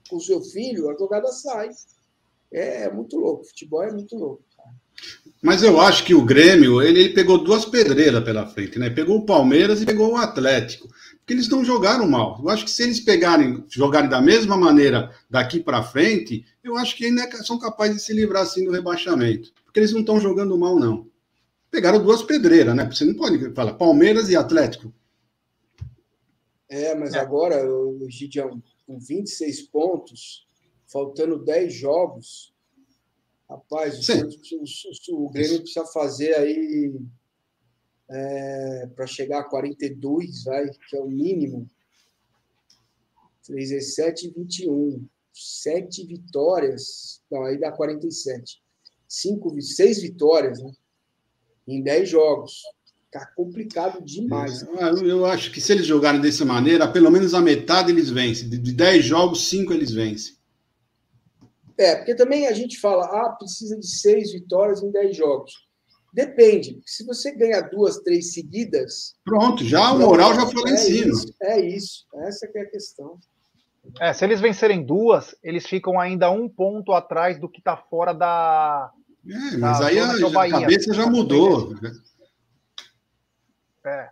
[0.09, 1.71] com o seu filho, a jogada sai.
[2.53, 3.45] É, é muito louco.
[3.45, 4.45] Futebol é muito louco.
[5.43, 8.89] Mas eu acho que o Grêmio, ele, ele, pegou duas pedreiras pela frente, né?
[8.89, 10.89] Pegou o Palmeiras e pegou o Atlético.
[11.25, 12.39] Porque eles não jogaram mal.
[12.43, 16.95] Eu acho que se eles pegarem, jogarem da mesma maneira daqui para frente, eu acho
[16.97, 19.51] que ainda são capazes de se livrar assim do rebaixamento.
[19.65, 21.09] Porque eles não estão jogando mal, não
[21.75, 22.89] pegaram duas pedreiras, né?
[22.89, 24.95] Você não pode falar Palmeiras e Atlético.
[26.69, 27.19] É, mas é.
[27.19, 30.47] agora, o Gideão, com 26 pontos,
[30.87, 32.55] faltando 10 jogos,
[33.51, 36.95] rapaz, o, o, o, Grêmio precisa fazer aí
[38.09, 41.69] é, para chegar a 42, vai, que é o mínimo.
[43.49, 45.07] 17 e 21.
[45.33, 47.23] Sete vitórias.
[47.31, 48.63] Não, aí dá 47.
[49.09, 50.73] Cinco, seis vitórias, né?
[51.67, 52.63] em 10 jogos.
[53.11, 54.63] Tá complicado demais.
[54.79, 58.49] Ah, eu acho que se eles jogarem dessa maneira, pelo menos a metade eles vencem.
[58.49, 60.35] De 10 jogos, 5 eles vencem.
[61.79, 65.69] É, porque também a gente fala, ah, precisa de 6 vitórias em 10 jogos.
[66.15, 66.81] Depende.
[66.87, 69.17] Se você ganha duas, três seguidas.
[69.25, 71.13] Pronto, já o moral já foi lá é em cima.
[71.13, 72.07] Isso, é isso.
[72.19, 73.19] Essa é a questão.
[74.01, 78.15] É, se eles vencerem duas, eles ficam ainda um ponto atrás do que está fora
[78.15, 78.91] da,
[79.29, 81.75] é, mas aí a, a cabeça já mudou.
[83.85, 84.09] É.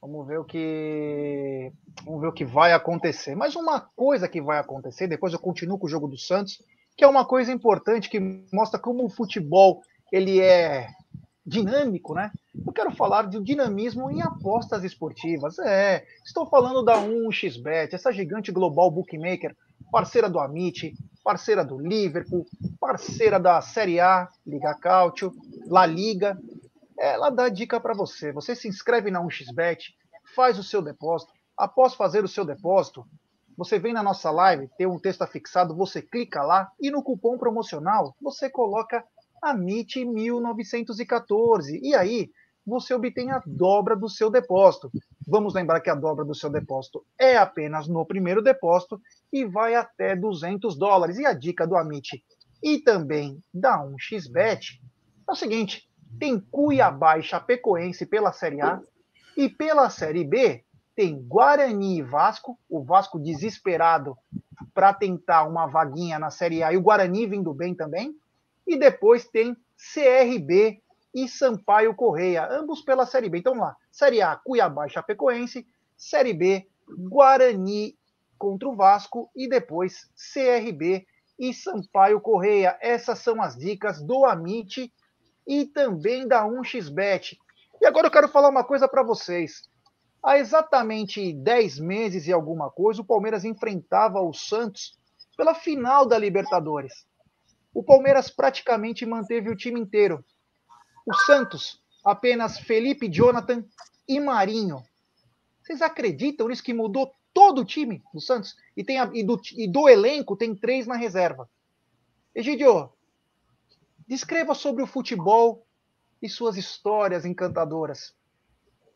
[0.00, 1.72] Vamos ver o que
[2.04, 3.36] vamos ver o que vai acontecer.
[3.36, 6.58] Mas uma coisa que vai acontecer, depois eu continuo com o jogo do Santos
[6.96, 8.20] que é uma coisa importante que
[8.52, 9.80] mostra como o futebol
[10.12, 10.88] ele é
[11.44, 12.30] dinâmico, né?
[12.66, 15.58] Eu quero falar do dinamismo em apostas esportivas.
[15.58, 19.56] É, estou falando da 1xBet, essa gigante global bookmaker,
[19.90, 22.46] parceira do Amit, parceira do Liverpool,
[22.80, 25.32] parceira da Série A, Liga Cautio,
[25.66, 26.38] La Liga.
[26.98, 28.32] Ela dá dica para você.
[28.32, 29.94] Você se inscreve na 1xBet,
[30.34, 31.32] faz o seu depósito.
[31.56, 33.04] Após fazer o seu depósito,
[33.56, 37.36] você vem na nossa live, tem um texto afixado, você clica lá e no cupom
[37.36, 39.04] promocional você coloca
[39.42, 41.80] AMIT 1914.
[41.82, 42.30] E aí
[42.64, 44.90] você obtém a dobra do seu depósito.
[45.26, 49.00] Vamos lembrar que a dobra do seu depósito é apenas no primeiro depósito
[49.32, 51.18] e vai até 200 dólares.
[51.18, 52.22] E a dica do Amit
[52.62, 54.80] e também da 1xBet
[55.28, 58.80] é o seguinte: tem Cuiabá e Chapecoense pela Série A
[59.36, 64.16] e pela Série B tem Guarani e Vasco, o Vasco desesperado
[64.74, 68.14] para tentar uma vaguinha na Série A e o Guarani vindo bem também.
[68.66, 70.80] E depois tem CRB
[71.14, 73.38] e Sampaio Correia, ambos pela Série B.
[73.38, 77.96] Então lá, Série A, Cuiabá e Chapecoense, Série B, Guarani
[78.38, 81.06] contra o Vasco e depois CRB
[81.38, 82.76] e Sampaio Correia.
[82.80, 84.92] Essas são as dicas do Amit
[85.46, 87.36] e também da 1xBet.
[87.80, 89.68] E agora eu quero falar uma coisa para vocês.
[90.22, 94.96] Há exatamente 10 meses e alguma coisa, o Palmeiras enfrentava o Santos
[95.36, 97.04] pela final da Libertadores.
[97.72, 100.24] O Palmeiras praticamente manteve o time inteiro.
[101.06, 103.64] O Santos, apenas Felipe Jonathan
[104.06, 104.84] e Marinho.
[105.62, 108.56] Vocês acreditam nisso que mudou todo o time do Santos?
[108.76, 111.48] E, tem a, e, do, e do elenco tem três na reserva.
[112.34, 112.90] Egidio,
[114.06, 115.66] descreva sobre o futebol
[116.20, 118.14] e suas histórias encantadoras.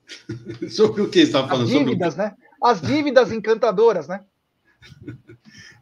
[0.71, 1.65] Sobre o que você estava falando?
[1.65, 2.31] As dívidas, Sobre...
[2.31, 2.37] né?
[2.63, 4.25] As dívidas encantadoras, né?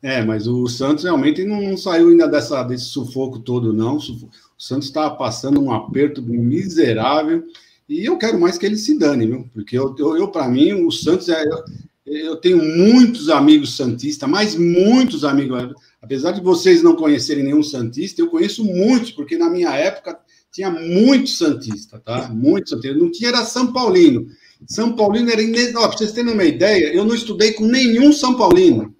[0.02, 3.96] É, mas o Santos realmente não, não saiu ainda dessa, desse sufoco todo, não.
[3.96, 7.42] O Santos estava passando um aperto miserável
[7.88, 9.48] e eu quero mais que ele se dane, viu?
[9.54, 11.42] Porque eu, eu, eu para mim, o Santos é.
[11.42, 11.64] Eu,
[12.06, 15.72] eu tenho muitos amigos santistas, mas muitos amigos.
[16.02, 20.18] Apesar de vocês não conhecerem nenhum santista, eu conheço muitos, porque na minha época
[20.52, 22.28] tinha muito Santista, tá?
[22.28, 22.96] Muito Santista.
[22.96, 24.26] Não tinha, era São Paulino.
[24.68, 25.42] São Paulino era.
[25.76, 28.93] Ó, pra vocês terem uma ideia, eu não estudei com nenhum São Paulino.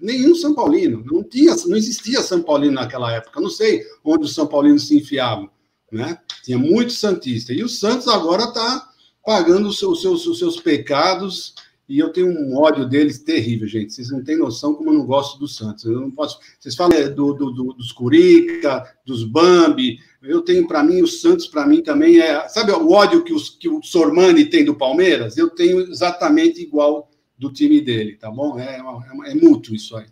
[0.00, 1.04] Nenhum São Paulino.
[1.04, 3.40] Não, tinha, não existia São Paulino naquela época.
[3.40, 5.50] Não sei onde os São Paulinos se enfiavam.
[5.90, 6.18] Né?
[6.44, 7.52] Tinha muito Santista.
[7.52, 8.88] E o Santos agora está
[9.24, 11.54] pagando os seus, os seus, os seus pecados
[11.90, 13.92] e eu tenho um ódio deles terrível, gente.
[13.92, 15.84] Vocês não têm noção como eu não gosto do Santos.
[15.84, 16.38] Eu não posso.
[16.56, 19.98] Vocês falam é, do, do, do, dos Curica, dos Bambi.
[20.22, 22.46] Eu tenho para mim, o Santos para mim também é.
[22.48, 25.36] Sabe o ódio que, os, que o Sormani tem do Palmeiras?
[25.36, 27.09] Eu tenho exatamente igual
[27.40, 28.58] do time dele, tá bom?
[28.58, 30.06] É, é, é mútuo isso aí.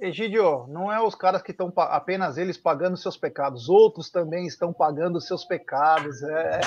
[0.00, 4.72] Egidio, não é os caras que estão apenas eles pagando seus pecados, outros também estão
[4.72, 6.22] pagando seus pecados.
[6.22, 6.60] É,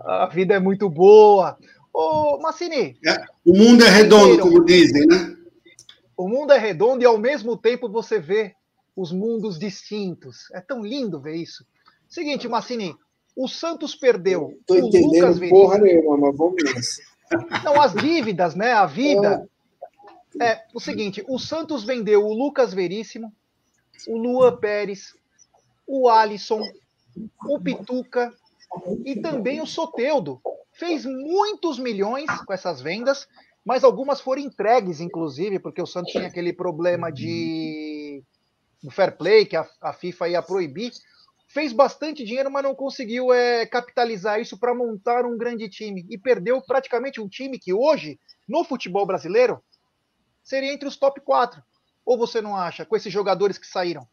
[0.00, 1.58] a vida é muito boa.
[1.92, 2.98] Ô, Massini.
[3.06, 5.34] É, o mundo é redondo, como dizem, né?
[6.14, 8.54] O mundo é redondo e ao mesmo tempo você vê
[8.94, 10.50] os mundos distintos.
[10.52, 11.64] É tão lindo ver isso.
[12.06, 12.94] Seguinte, Massini,
[13.34, 14.56] o Santos perdeu.
[14.60, 17.15] Estou entendendo Lucas porra nenhuma, mas vamos nessa.
[17.64, 18.72] Não, as dívidas, né?
[18.72, 19.48] A vida.
[20.40, 20.46] É.
[20.46, 23.32] é o seguinte: o Santos vendeu o Lucas Veríssimo,
[24.08, 25.14] o Luan Pérez,
[25.86, 26.62] o Alisson,
[27.46, 28.32] o Pituca
[29.04, 30.40] e também o Soteudo
[30.72, 33.26] fez muitos milhões com essas vendas,
[33.64, 38.22] mas algumas foram entregues, inclusive, porque o Santos tinha aquele problema de
[38.82, 40.92] do fair play que a, a FIFA ia proibir.
[41.56, 46.18] Fez bastante dinheiro, mas não conseguiu é, capitalizar isso para montar um grande time e
[46.18, 49.64] perdeu praticamente um time que hoje, no futebol brasileiro,
[50.44, 51.62] seria entre os top 4.
[52.04, 54.06] Ou você não acha, com esses jogadores que saíram?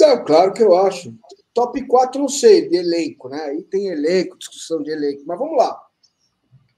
[0.00, 1.14] Não, claro que eu acho.
[1.52, 3.42] Top 4, não sei, de elenco, né?
[3.42, 5.22] Aí tem elenco, discussão de elenco.
[5.26, 5.78] Mas vamos lá.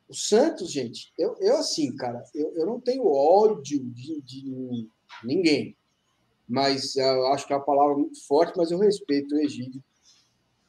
[0.08, 4.88] O Santos, gente, eu, eu assim, cara, eu, eu não tenho ódio de, de
[5.22, 5.76] ninguém.
[6.48, 9.82] Mas eu acho que é uma palavra muito forte, mas eu respeito o Egídio.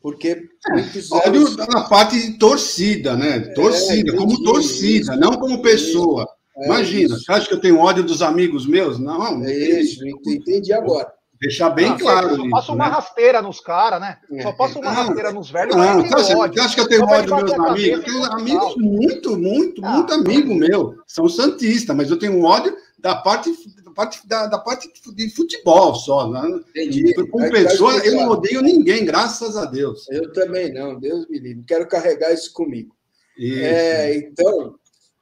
[0.02, 1.58] Porque muitos é, anos...
[1.58, 3.38] na parte de torcida, né?
[3.38, 6.28] É, torcida, é, como torcida, isso, não como pessoa.
[6.58, 7.24] É, Imagina, isso.
[7.24, 8.98] você acha que eu tenho ódio dos amigos meus?
[9.00, 9.44] Não.
[9.44, 11.12] É isso, entendi agora.
[11.40, 12.36] Deixar bem ah, claro.
[12.36, 12.92] Só passa uma né?
[12.92, 14.18] rasteira nos caras, né?
[14.42, 15.76] Só passa uma rasteira nos velhos.
[15.76, 18.00] Não, você, você acha que eu tenho ódio dos meus amigos?
[18.00, 20.96] Eu tenho amigos muito, muito, ah, muito amigo meu.
[21.06, 23.54] São santistas, mas eu tenho ódio da parte,
[23.98, 26.30] parte, da, da parte de futebol só.
[26.30, 26.64] Né?
[26.70, 27.14] Entendi.
[27.30, 30.08] Como pessoa, eu não odeio ninguém, graças a Deus.
[30.10, 31.64] Eu também não, Deus me livre.
[31.68, 32.96] Quero carregar isso comigo.
[33.38, 33.60] Isso.
[33.60, 34.80] É, então,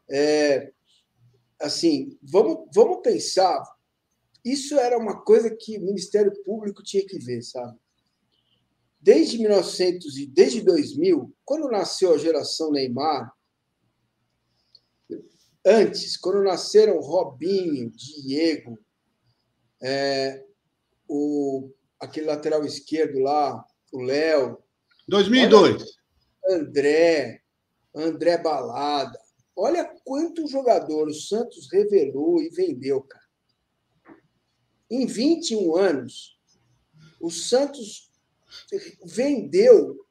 [0.09, 0.71] é,
[1.59, 3.63] assim, vamos, vamos pensar
[4.45, 7.76] isso era uma coisa que o Ministério Público tinha que ver, sabe?
[9.01, 13.34] Desde 1900 e desde 2000, quando nasceu a geração Neymar,
[15.66, 18.78] antes, quando nasceram Robinho, Diego,
[19.82, 20.45] é,
[21.07, 24.63] o, aquele lateral esquerdo lá, o Léo.
[25.07, 25.84] 2002.
[26.49, 27.41] André,
[27.93, 29.20] André Balada.
[29.55, 33.26] Olha quanto jogador o Santos revelou e vendeu, cara.
[34.89, 36.38] Em 21 anos,
[37.20, 38.11] o Santos
[39.03, 40.05] vendeu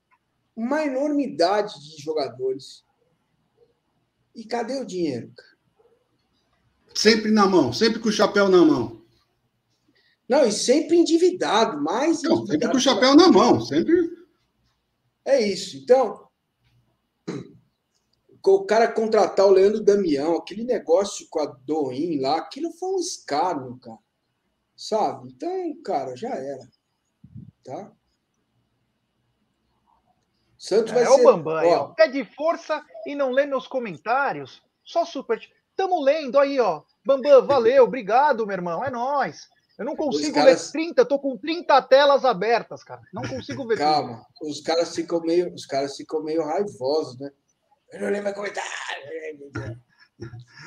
[0.57, 2.84] uma enormidade de jogadores.
[4.35, 5.55] E cadê o dinheiro, cara?
[6.95, 9.03] Sempre na mão, sempre com o chapéu na mão.
[10.29, 12.47] Não, e sempre endividado, mais Não, endividado.
[12.53, 13.95] sempre com o chapéu na mão, sempre.
[15.25, 15.77] É isso.
[15.77, 16.29] Então,
[18.47, 22.99] o cara contratar o Leandro Damião, aquele negócio com a Doin lá, aquilo foi um
[22.99, 23.99] escárnio, cara.
[24.77, 25.31] Sabe?
[25.31, 26.69] Então, cara, já era.
[27.65, 27.93] Tá?
[30.65, 31.21] Santos é, vai é ser.
[31.21, 34.63] o Bambam, ó, pede força e não lê meus comentários.
[34.83, 35.39] Só super.
[35.77, 36.83] Tamo lendo aí, ó.
[37.05, 38.83] Bambam, valeu, obrigado, meu irmão.
[38.83, 39.47] É nós.
[39.79, 40.73] Eu não consigo caras...
[40.73, 43.03] ler 30, tô com 30 telas abertas, cara.
[43.13, 44.51] Não consigo ver Calma, tudo.
[44.51, 47.31] os caras ficam meio, os caras ficam meio raivosos, né?
[47.93, 48.71] Eu não lembro comentário.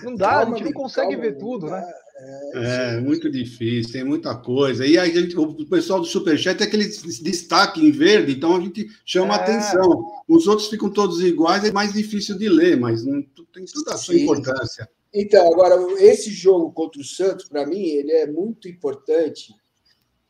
[0.03, 1.93] Não dá, calma, a gente não consegue calma, ver tudo, né?
[2.19, 4.85] É, é, muito difícil, tem muita coisa.
[4.85, 8.87] E aí gente, o pessoal do Superchat é aquele destaque em verde, então a gente
[9.05, 9.37] chama é.
[9.37, 10.23] atenção.
[10.27, 13.21] Os outros ficam todos iguais, é mais difícil de ler, mas não,
[13.53, 14.23] tem toda a sua Sim.
[14.23, 14.89] importância.
[15.13, 19.53] Então, agora, esse jogo contra o Santos, para mim, ele é muito importante,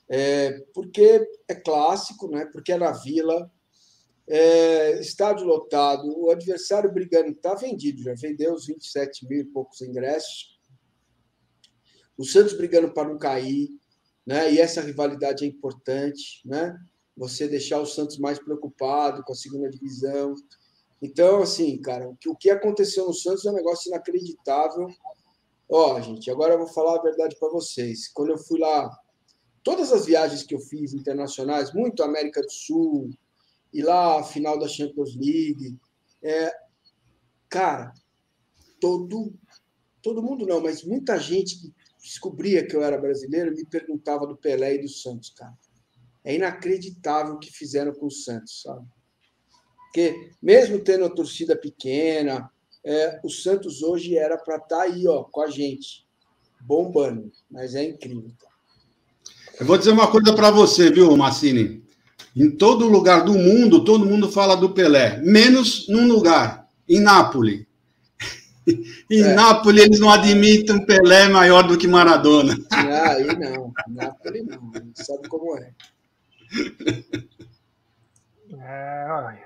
[0.09, 2.45] é, porque é clássico, né?
[2.51, 3.49] porque é na Vila,
[4.27, 9.81] é, estádio lotado, o adversário brigando está vendido, já vendeu os 27 mil e poucos
[9.81, 10.56] ingressos.
[12.17, 13.69] O Santos brigando para não cair,
[14.25, 14.51] né?
[14.51, 16.77] E essa rivalidade é importante, né?
[17.15, 20.35] Você deixar o Santos mais preocupado com a segunda divisão.
[21.01, 24.87] Então, assim, cara, o que aconteceu no Santos é um negócio inacreditável.
[25.69, 28.07] Ó, gente, agora eu vou falar a verdade para vocês.
[28.07, 28.89] Quando eu fui lá,
[29.63, 33.09] todas as viagens que eu fiz internacionais, muito América do Sul,
[33.73, 35.77] e lá a final da Champions League.
[36.23, 36.51] É,
[37.49, 37.93] cara,
[38.79, 39.33] todo,
[40.01, 41.73] todo mundo não, mas muita gente que
[42.07, 45.53] descobria que eu era brasileiro me perguntava do Pelé e do Santos, cara.
[46.23, 48.85] É inacreditável o que fizeram com o Santos, sabe?
[49.77, 52.49] Porque mesmo tendo a torcida pequena,
[52.83, 56.07] é, o Santos hoje era para estar tá aí, ó, com a gente,
[56.61, 57.31] bombando.
[57.51, 58.31] Mas é incrível.
[59.59, 61.83] Eu vou dizer uma coisa para você, viu, Massini?
[62.35, 67.66] Em todo lugar do mundo, todo mundo fala do Pelé, menos num lugar, em Nápoles.
[69.09, 69.33] em é.
[69.33, 72.55] Nápoles eles não admitem Pelé maior do que Maradona.
[72.71, 75.71] Ah, aí não, Nápoles não, sabe como é.
[78.59, 79.37] É,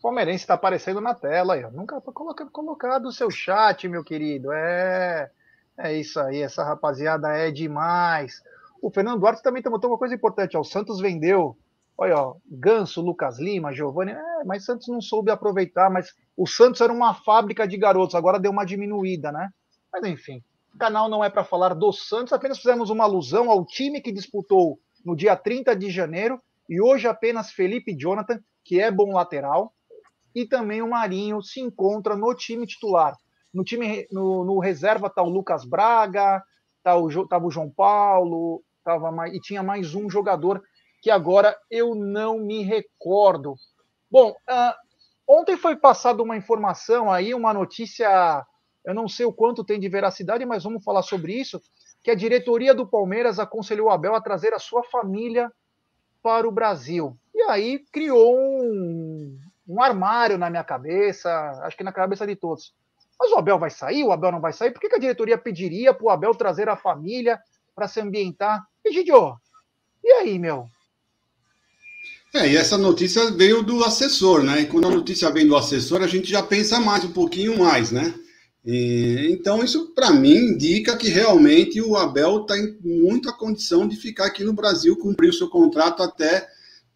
[0.00, 1.62] palmeirense está aparecendo na tela aí.
[1.72, 4.52] Nunca colocado, colocado o seu chat, meu querido.
[4.52, 5.30] É,
[5.76, 6.42] é isso aí.
[6.42, 8.42] Essa rapaziada é demais.
[8.80, 10.56] O Fernando Duarte também botou uma coisa importante.
[10.56, 11.56] Ó, o Santos vendeu
[12.00, 16.80] Olha, ó, Ganso, Lucas Lima, Giovanni, é, mas Santos não soube aproveitar, mas o Santos
[16.80, 19.50] era uma fábrica de garotos, agora deu uma diminuída, né?
[19.92, 20.40] Mas enfim,
[20.72, 24.12] o canal não é para falar do Santos, apenas fizemos uma alusão ao time que
[24.12, 29.72] disputou no dia 30 de janeiro e hoje apenas Felipe Jonathan, que é bom lateral,
[30.32, 33.16] e também o Marinho se encontra no time titular.
[33.52, 36.40] No time no, no reserva tá o Lucas Braga,
[36.80, 40.62] tá o, o João Paulo, tava mais, e tinha mais um jogador
[41.00, 43.54] que agora eu não me recordo.
[44.10, 44.74] Bom, uh,
[45.26, 48.44] ontem foi passada uma informação aí, uma notícia,
[48.84, 51.60] eu não sei o quanto tem de veracidade, mas vamos falar sobre isso,
[52.02, 55.52] que a diretoria do Palmeiras aconselhou o Abel a trazer a sua família
[56.22, 57.16] para o Brasil.
[57.34, 59.38] E aí criou um,
[59.68, 61.30] um armário na minha cabeça,
[61.62, 62.74] acho que na cabeça de todos.
[63.20, 64.04] Mas o Abel vai sair?
[64.04, 64.70] O Abel não vai sair?
[64.70, 67.38] Por que, que a diretoria pediria para o Abel trazer a família
[67.74, 68.64] para se ambientar?
[68.84, 69.36] E, Gidio,
[70.02, 70.68] e aí, meu?
[72.34, 74.62] É, e essa notícia veio do assessor, né?
[74.62, 77.90] E quando a notícia vem do assessor, a gente já pensa mais, um pouquinho mais,
[77.90, 78.14] né?
[78.64, 83.96] E, então, isso para mim indica que realmente o Abel está em muita condição de
[83.96, 86.46] ficar aqui no Brasil, cumprir o seu contrato até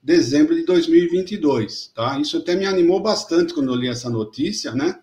[0.03, 2.19] dezembro de 2022, tá?
[2.19, 4.99] Isso até me animou bastante quando eu li essa notícia, né?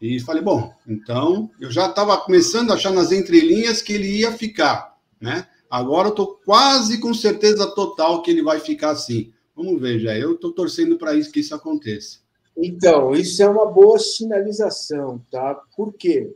[0.00, 4.32] E falei, bom, então eu já estava começando a achar nas entrelinhas que ele ia
[4.32, 5.46] ficar, né?
[5.70, 9.32] Agora eu estou quase com certeza total que ele vai ficar assim.
[9.58, 10.16] Vamos ver, já.
[10.16, 12.20] Eu estou torcendo para isso que isso aconteça.
[12.56, 15.54] Então, isso é uma boa sinalização, tá?
[15.76, 16.34] Por quê?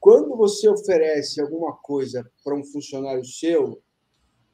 [0.00, 3.82] quando você oferece alguma coisa para um funcionário seu,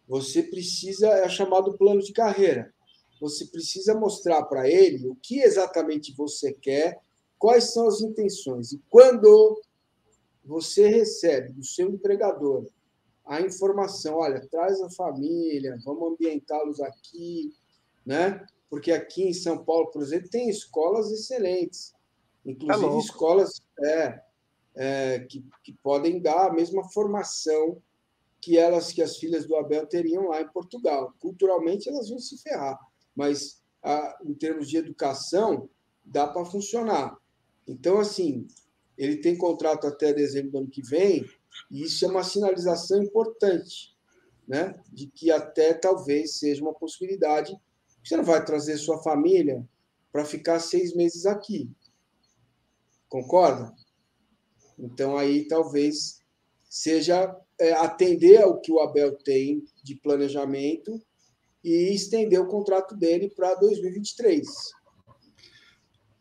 [0.09, 2.75] você precisa, é chamado plano de carreira.
[3.21, 6.99] Você precisa mostrar para ele o que exatamente você quer,
[7.39, 8.73] quais são as intenções.
[8.73, 9.63] E quando
[10.45, 12.67] você recebe do seu empregador
[13.27, 17.53] a informação, olha, traz a família, vamos ambientá-los aqui,
[18.05, 18.47] né?
[18.71, 21.93] Porque aqui em São Paulo, por exemplo, tem escolas excelentes,
[22.45, 24.21] inclusive é escolas é,
[24.77, 27.83] é, que, que podem dar a mesma formação
[28.41, 31.13] que elas, que as filhas do Abel teriam lá em Portugal.
[31.19, 32.79] Culturalmente elas vão se ferrar,
[33.15, 35.69] mas a, em termos de educação
[36.05, 37.17] dá para funcionar.
[37.67, 38.47] Então assim,
[38.97, 41.25] ele tem contrato até dezembro do ano que vem
[41.71, 43.95] e isso é uma sinalização importante,
[44.47, 44.81] né?
[44.93, 47.57] De que até talvez seja uma possibilidade.
[48.05, 49.67] Você não vai trazer sua família
[50.13, 51.71] para ficar seis meses aqui.
[53.09, 53.75] Concorda?
[54.79, 56.21] Então aí talvez
[56.69, 61.01] seja é, atender ao que o Abel tem de planejamento
[61.65, 64.47] e estender o contrato dele para 2023.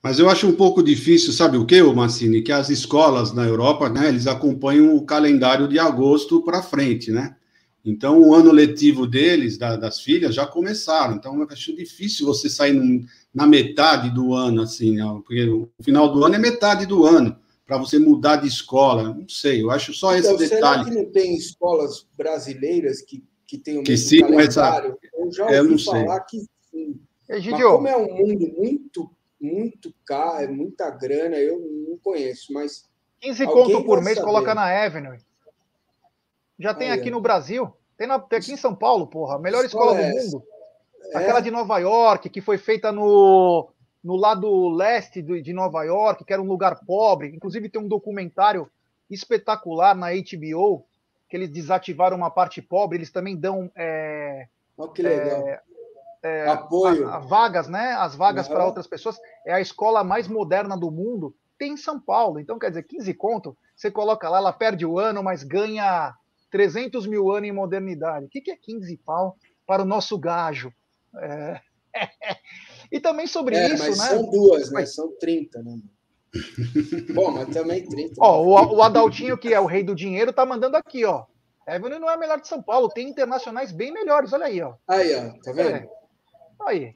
[0.05, 2.43] Mas eu acho um pouco difícil, sabe o que, Massini?
[2.43, 7.35] Que as escolas na Europa, né, eles acompanham o calendário de agosto para frente, né?
[7.83, 11.15] Então, o ano letivo deles, da, das filhas, já começaram.
[11.15, 13.03] Então, eu acho difícil você sair num,
[13.33, 15.03] na metade do ano, assim, né?
[15.25, 17.35] porque o final do ano é metade do ano,
[17.65, 19.11] para você mudar de escola.
[19.11, 20.83] Não sei, eu acho só então, esse detalhe.
[20.83, 24.99] Será que não tem escolas brasileiras que, que têm o que mesmo calendário?
[25.03, 25.25] Essa...
[25.25, 26.41] Eu já ouvi falar sei.
[26.41, 26.99] que sim.
[27.27, 32.89] Mas como é um mundo muito muito caro, é muita grana, eu não conheço, mas.
[33.21, 34.27] 15 conto por mês, saber.
[34.27, 35.17] coloca na Avenue.
[36.59, 37.11] Já tem Aí, aqui é.
[37.11, 40.11] no Brasil, tem, na, tem, aqui em São Paulo, porra, a melhor escola, escola é
[40.11, 40.43] do mundo.
[41.11, 41.17] É?
[41.17, 43.69] Aquela de Nova York, que foi feita no,
[44.03, 47.29] no lado leste de Nova York, que era um lugar pobre.
[47.29, 48.69] Inclusive tem um documentário
[49.09, 50.85] espetacular na HBO,
[51.29, 53.71] que eles desativaram uma parte pobre, eles também dão.
[53.75, 55.47] É, oh, que legal.
[55.47, 55.61] É,
[56.25, 57.07] é, Apoio.
[57.07, 57.91] A, a vagas, né?
[57.93, 59.15] As vagas para outras pessoas.
[59.45, 61.35] É a escola mais moderna do mundo.
[61.55, 62.39] Tem em São Paulo.
[62.39, 66.15] Então, quer dizer, 15 conto, você coloca lá, ela perde o ano, mas ganha
[66.49, 68.25] 300 mil anos em modernidade.
[68.25, 70.73] O que, que é 15 pau para o nosso gajo?
[71.15, 71.61] É...
[72.91, 74.05] e também sobre é, isso, mas né?
[74.05, 74.85] São duas, né?
[74.87, 75.77] São 30, né?
[77.13, 78.15] Bom, mas também 30.
[78.19, 81.25] Ó, o, o Adaltinho, que é o rei do dinheiro, tá mandando aqui, ó.
[81.67, 84.73] Evelyn não é melhor de São Paulo, tem internacionais bem melhores, olha aí, ó.
[84.87, 85.69] Aí, ó, tá vendo?
[85.69, 85.89] É.
[86.61, 86.95] Aí.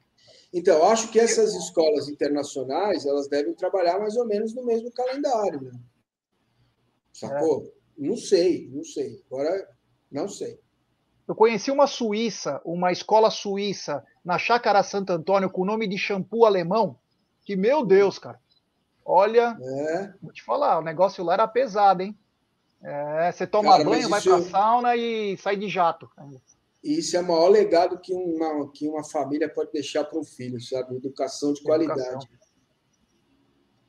[0.53, 5.61] Então, acho que essas escolas internacionais elas devem trabalhar mais ou menos no mesmo calendário,
[5.61, 5.71] né?
[7.13, 7.65] Sacou?
[7.65, 8.07] É.
[8.07, 9.23] Não sei, não sei.
[9.29, 9.69] Agora,
[10.11, 10.59] não sei.
[11.27, 15.97] Eu conheci uma Suíça, uma escola suíça, na Chácara Santo Antônio, com o nome de
[15.97, 16.97] shampoo alemão,
[17.45, 18.39] que, meu Deus, cara.
[19.05, 20.13] Olha, é.
[20.21, 22.17] vou te falar, o negócio lá era pesado, hein?
[22.81, 26.09] É, você toma cara, banho, vai pra sauna e sai de jato.
[26.83, 30.23] E isso é o maior legado que uma, que uma família pode deixar para um
[30.23, 30.95] filho, sabe?
[30.95, 31.99] Educação de qualidade.
[31.99, 32.29] Educação.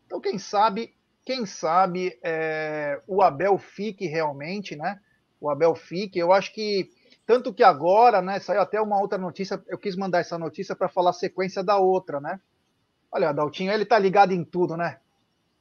[0.07, 0.93] Então, quem sabe,
[1.25, 5.01] quem sabe é, o Abel fique realmente, né?
[5.41, 6.19] O Abel fique.
[6.19, 6.91] Eu acho que
[7.25, 8.41] tanto que agora, né?
[8.41, 9.63] Saiu até uma outra notícia.
[9.69, 12.41] Eu quis mandar essa notícia para falar a sequência da outra, né?
[13.13, 14.99] Olha, Adaltinho, ele tá ligado em tudo, né?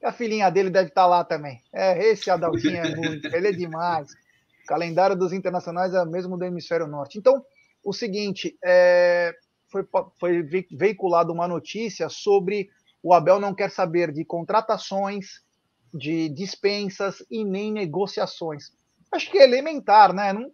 [0.02, 1.62] E a filhinha dele deve estar tá lá também.
[1.72, 4.10] É, esse Adaltinho é muito, ele é demais
[4.70, 7.18] calendário dos internacionais é o mesmo do hemisfério norte.
[7.18, 7.44] Então,
[7.84, 9.34] o seguinte, é,
[9.68, 9.84] foi,
[10.20, 12.70] foi veiculada uma notícia sobre
[13.02, 15.42] o Abel não quer saber de contratações,
[15.92, 18.72] de dispensas e nem negociações.
[19.12, 20.34] Acho que é elementar, né?
[20.34, 20.52] Não,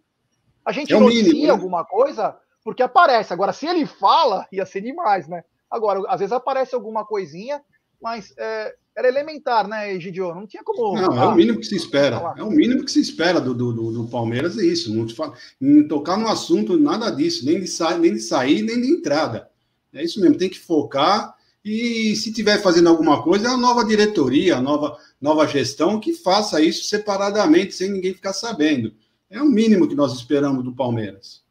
[0.64, 1.50] a gente é noticia mínimo, né?
[1.50, 3.34] alguma coisa porque aparece.
[3.34, 5.44] Agora, se ele fala, ia ser demais, né?
[5.70, 7.62] Agora, às vezes aparece alguma coisinha,
[8.00, 10.34] mas é, era elementar, né, Egidio?
[10.34, 10.98] Não tinha como.
[10.98, 12.34] Não, é o mínimo que se espera.
[12.36, 14.94] É o mínimo que se espera do, do, do Palmeiras, é isso.
[14.94, 18.62] Não, te fala, não tocar no assunto, nada disso, nem de, sa nem de sair,
[18.62, 19.50] nem de entrada.
[19.92, 21.36] É isso mesmo, tem que focar.
[21.62, 26.14] E se tiver fazendo alguma coisa, é a nova diretoria, a nova, nova gestão que
[26.14, 28.94] faça isso separadamente, sem ninguém ficar sabendo.
[29.28, 31.42] É o mínimo que nós esperamos do Palmeiras.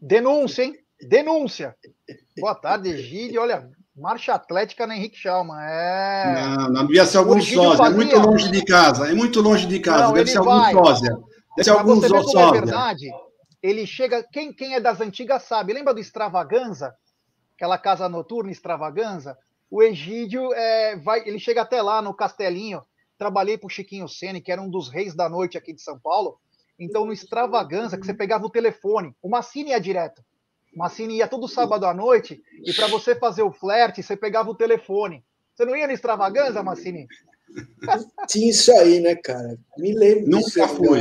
[0.00, 0.78] Denúncia, hein?
[1.00, 1.76] Denúncia.
[2.38, 3.42] Boa tarde, Egídio.
[3.42, 3.70] Olha,
[4.00, 5.62] Marcha Atlética na Henrique Chalma.
[5.62, 6.56] É...
[6.56, 7.84] Não, não devia ser algum sósia.
[7.84, 9.10] É muito longe de casa.
[9.10, 10.04] É muito longe de casa.
[10.04, 11.18] Não, Deve ser algum sósia.
[11.56, 12.40] Deve ser algum sósia.
[12.40, 13.10] É verdade.
[13.62, 14.24] Ele chega.
[14.32, 15.74] Quem, quem é das antigas sabe.
[15.74, 16.94] Lembra do Extravaganza?
[17.54, 19.36] Aquela casa noturna Extravaganza?
[19.70, 22.82] O Egídio é, vai, ele chega até lá no Castelinho.
[23.18, 25.98] Trabalhei para o Chiquinho Sene, que era um dos reis da noite aqui de São
[26.00, 26.38] Paulo.
[26.78, 30.24] Então, no Extravaganza, que você pegava o telefone, o Massini ia direto.
[30.74, 34.54] Massini ia todo sábado à noite e para você fazer o flerte, você pegava o
[34.54, 35.24] telefone.
[35.54, 37.06] Você não ia no extravaganza, Massini?
[38.28, 39.58] Tinha isso aí, né, cara?
[39.76, 41.00] Me lembro Nunca fui.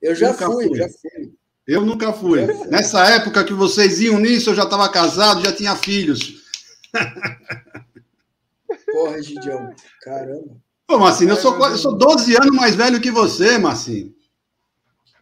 [0.00, 1.32] Eu já fui, fui, já fui.
[1.66, 2.46] Eu nunca fui.
[2.68, 6.42] Nessa época que vocês iam nisso, eu já estava casado, já tinha filhos.
[8.90, 9.72] Porra, Gidião.
[10.02, 10.56] Caramba.
[10.86, 14.12] Pô, Marcinho, eu sou, eu sou 12 anos mais velho que você, Marcinho.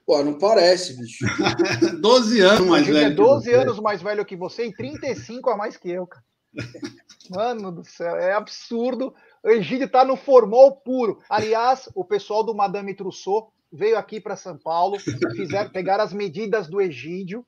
[0.09, 1.27] Pô, não parece, bicho.
[2.01, 2.99] 12 anos mais velho.
[2.99, 6.25] É 12 anos mais velho que você e 35 a mais que eu, cara.
[7.29, 9.15] Mano do céu, é absurdo.
[9.45, 11.19] O Egídio tá no formal puro.
[11.29, 14.99] Aliás, o pessoal do Madame Trousseau veio aqui para São Paulo,
[15.37, 17.45] fizeram, pegar as medidas do Egídio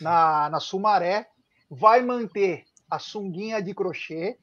[0.00, 1.26] na, na Sumaré,
[1.70, 4.38] vai manter a sunguinha de crochê,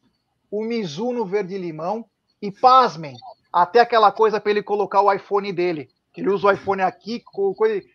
[0.51, 2.05] o Mizuno verde-limão
[2.39, 3.15] e, pasmem,
[3.51, 5.89] até aquela coisa para ele colocar o iPhone dele.
[6.17, 7.23] Ele usa o iPhone aqui,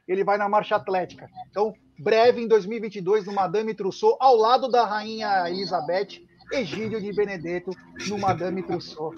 [0.07, 1.29] ele vai na marcha atlética.
[1.51, 7.73] Então, breve em 2022, no Madame Trousseau, ao lado da Rainha Elizabeth, Egídio de Benedetto,
[8.09, 9.13] no Madame Trousseau.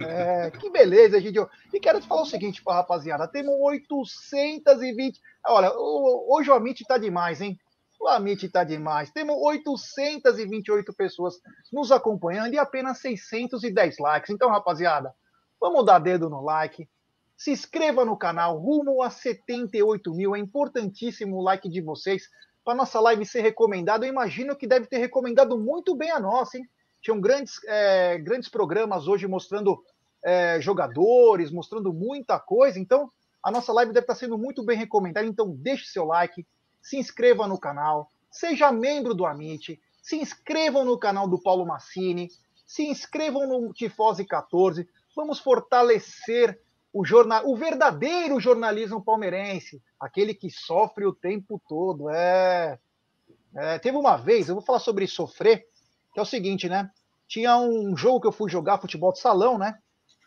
[0.00, 1.48] É, que beleza, Egidio.
[1.72, 3.28] E quero te falar o seguinte, rapaziada.
[3.28, 5.20] Temos 820.
[5.46, 7.58] Olha, hoje o Amit tá demais, hein?
[8.00, 9.10] O Amit tá demais.
[9.10, 11.34] Temos 828 pessoas
[11.72, 14.30] nos acompanhando e apenas 610 likes.
[14.30, 15.12] Então, rapaziada,
[15.60, 16.88] vamos dar dedo no like.
[17.38, 20.34] Se inscreva no canal, rumo a 78 mil.
[20.34, 22.28] É importantíssimo o like de vocês
[22.64, 24.04] para nossa live ser recomendada.
[24.04, 26.68] Eu imagino que deve ter recomendado muito bem a nossa, hein?
[27.00, 29.80] Tinham grandes, é, grandes programas hoje mostrando
[30.20, 32.76] é, jogadores, mostrando muita coisa.
[32.76, 33.08] Então,
[33.40, 35.24] a nossa live deve estar sendo muito bem recomendada.
[35.24, 36.44] Então, deixe seu like,
[36.82, 42.30] se inscreva no canal, seja membro do Amit, se inscrevam no canal do Paulo Massini,
[42.66, 44.88] se inscrevam no Tifose 14.
[45.14, 46.60] Vamos fortalecer
[46.98, 52.10] o, jornal, o verdadeiro jornalismo palmeirense, aquele que sofre o tempo todo.
[52.10, 52.76] É,
[53.54, 55.64] é, teve uma vez, eu vou falar sobre sofrer,
[56.12, 56.90] que é o seguinte, né?
[57.28, 59.78] Tinha um jogo que eu fui jogar futebol de salão, né?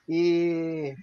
[0.08, 0.96] E,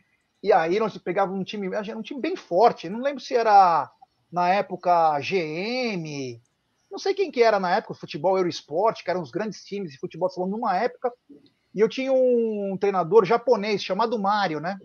[0.43, 3.91] e aí nós pegávamos um time, era um time bem forte, não lembro se era
[4.33, 6.41] na época GM,
[6.91, 9.99] não sei quem que era na época, futebol Eurosport, que eram os grandes times de
[9.99, 11.13] futebol de salão numa época,
[11.75, 14.79] e eu tinha um treinador japonês chamado Mário, né?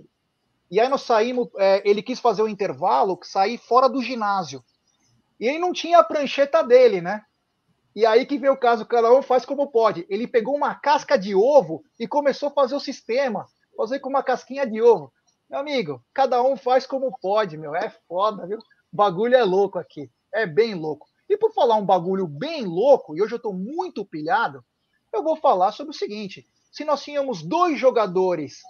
[0.74, 4.64] E aí nós saímos, é, ele quis fazer o intervalo, sair fora do ginásio.
[5.40, 7.24] E ele não tinha a prancheta dele, né?
[7.96, 10.04] E aí que veio o caso, cada um faz como pode.
[10.10, 13.46] Ele pegou uma casca de ovo e começou a fazer o sistema,
[13.78, 15.14] fazer com uma casquinha de ovo.
[15.48, 17.76] Meu amigo, cada um faz como pode, meu.
[17.76, 18.58] É foda, viu?
[18.92, 20.10] Bagulho é louco aqui.
[20.34, 21.06] É bem louco.
[21.30, 24.66] E por falar um bagulho bem louco, e hoje eu estou muito pilhado,
[25.14, 28.64] eu vou falar sobre o seguinte: se nós tínhamos dois jogadores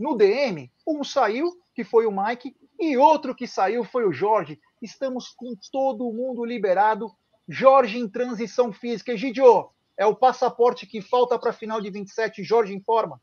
[0.00, 4.58] no DM, um saiu, que foi o Mike, e outro que saiu foi o Jorge.
[4.80, 7.12] Estamos com todo mundo liberado
[7.46, 9.12] Jorge em transição física.
[9.12, 12.42] Egidio, é o passaporte que falta para a final de 27.
[12.42, 13.20] Jorge em forma.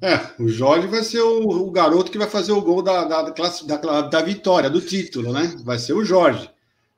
[0.00, 3.22] É, o Jorge vai ser o, o garoto que vai fazer o gol da, da,
[3.30, 5.56] da, da, vitória, do título, né?
[5.64, 6.48] Vai ser o Jorge.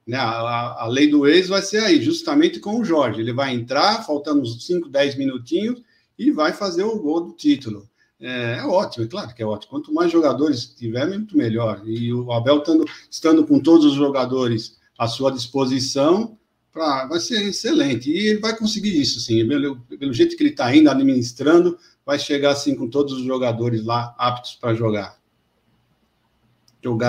[0.07, 0.19] Né?
[0.19, 3.21] A, a, a, lei do ex vai ser aí, justamente com o Jorge.
[3.21, 5.83] Ele vai entrar, faltando uns 5, 10 minutinhos,
[6.19, 7.89] e vai fazer o gol do título.
[8.21, 9.71] É, é, ótimo, é claro que é ótimo.
[9.71, 11.83] Quanto mais jogadores tiver, muito melhor.
[11.87, 16.39] E o Abel estando, estando com todos os jogadores à sua disposição,
[16.73, 18.11] pra, vai ser excelente.
[18.11, 19.47] E ele vai conseguir isso, sim.
[19.47, 23.85] Pelo, pelo jeito que ele está indo, administrando, vai chegar assim com todos os jogadores
[23.85, 25.19] lá aptos para jogar.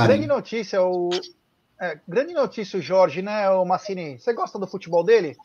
[0.08, 1.10] Grande notícia, o.
[1.80, 4.18] É, grande notícia o Jorge, né, o Massini?
[4.18, 5.38] Você gosta do futebol dele?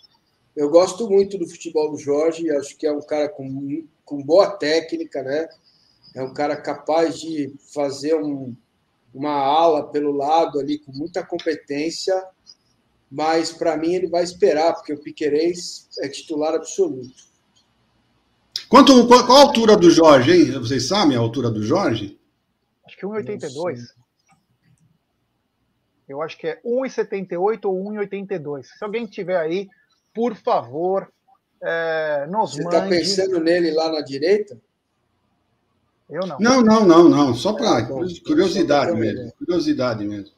[0.54, 4.50] Eu gosto muito do futebol do Jorge, acho que é um cara com, com boa
[4.50, 5.48] técnica, né?
[6.14, 8.54] É um cara capaz de fazer um,
[9.14, 12.14] uma ala pelo lado ali com muita competência,
[13.10, 17.32] mas para mim ele vai esperar, porque o Piquerez é titular absoluto.
[18.68, 20.52] Quanto, qual, qual a altura do Jorge, hein?
[20.52, 22.18] Vocês sabem a altura do Jorge?
[22.86, 23.78] Acho que 1,82.
[26.08, 28.64] Eu acho que é 1,78 ou 1,82.
[28.64, 29.68] Se alguém tiver aí,
[30.12, 31.12] por favor,
[31.62, 34.60] é, nos Você está pensando nele lá na direita?
[36.08, 36.38] Eu não.
[36.38, 37.34] Não, não, não, não.
[37.34, 37.86] Só para é,
[38.26, 39.32] curiosidade mesmo.
[39.38, 40.34] Curiosidade mesmo.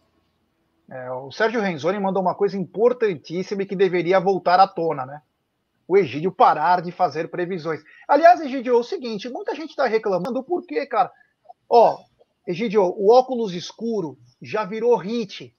[0.89, 5.23] É, o Sérgio Renzoni mandou uma coisa importantíssima e que deveria voltar à tona, né?
[5.89, 7.83] O Egídio parar de fazer previsões.
[8.07, 11.11] Aliás, Egídio, é o seguinte: muita gente está reclamando, por quê, cara?
[11.69, 11.99] Ó,
[12.47, 15.55] Egídio, o óculos escuro já virou hit.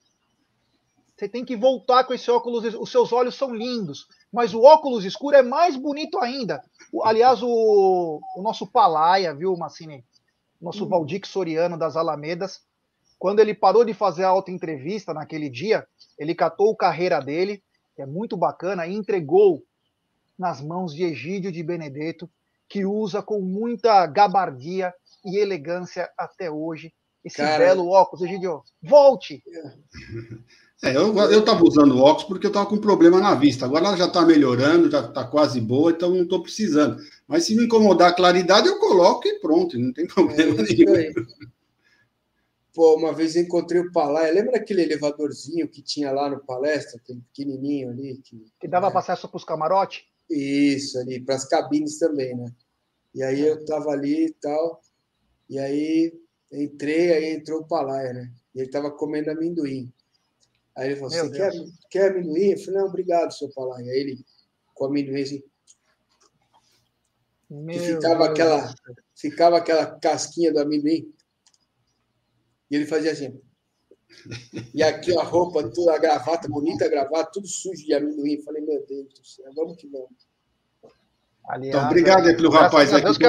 [1.16, 2.74] Você tem que voltar com esse óculos.
[2.74, 6.62] Os seus olhos são lindos, mas o óculos escuro é mais bonito ainda.
[7.02, 10.04] Aliás, o, o nosso Palaia, viu, Massini?
[10.60, 10.90] Nosso uhum.
[10.90, 12.60] Valdir Soriano das Alamedas,
[13.18, 15.86] quando ele parou de fazer a auto entrevista naquele dia,
[16.18, 17.62] ele catou o carreira dele,
[17.94, 19.62] que é muito bacana, e entregou
[20.38, 22.28] nas mãos de Egídio de Benedetto.
[22.68, 24.92] que usa com muita gabardia
[25.24, 26.92] e elegância até hoje
[27.24, 28.24] esse Cara- belo óculos.
[28.24, 29.42] Egidio, volte!
[30.88, 33.64] É, eu, eu tava usando óculos porque eu tava com problema na vista.
[33.64, 36.96] Agora ela já tá melhorando, já tá quase boa, então não tô precisando.
[37.26, 40.76] Mas se me incomodar a claridade, eu coloco e pronto, não tem É problema isso
[40.76, 40.94] nenhum.
[40.94, 41.14] aí.
[42.74, 44.32] Pô, uma vez eu encontrei o Palaia.
[44.32, 48.20] Lembra aquele elevadorzinho que tinha lá no palestra, aquele pequenininho ali?
[48.22, 48.98] Que, Que dava É.
[48.98, 50.04] acesso para os camarotes?
[50.28, 52.52] Isso, ali, para as cabines também, né?
[53.14, 54.82] E aí eu tava ali e tal,
[55.48, 56.12] e aí
[56.52, 58.30] entrei, aí entrou o Palaia, né?
[58.54, 59.90] E ele tava comendo amendoim.
[60.76, 61.70] Aí ele falou: Meu Você quer, Deus.
[61.90, 62.50] quer amendoim?
[62.50, 63.90] Eu falei: Não, obrigado, seu Palaia.
[63.90, 64.24] Aí ele,
[64.74, 65.42] com amendoim assim,
[67.48, 68.74] Meu ficava Deus aquela-
[69.14, 71.12] ficava aquela casquinha do amendoim.
[72.70, 73.40] E ele fazia assim.
[74.74, 78.42] E aqui a roupa, toda a gravata, bonita a gravata, tudo sujo de amendoim.
[78.42, 80.10] Falei, meu Deus do céu, vamos que vamos.
[81.48, 83.24] Aliás, Então, obrigado aí pelo rapaz a aí Deus que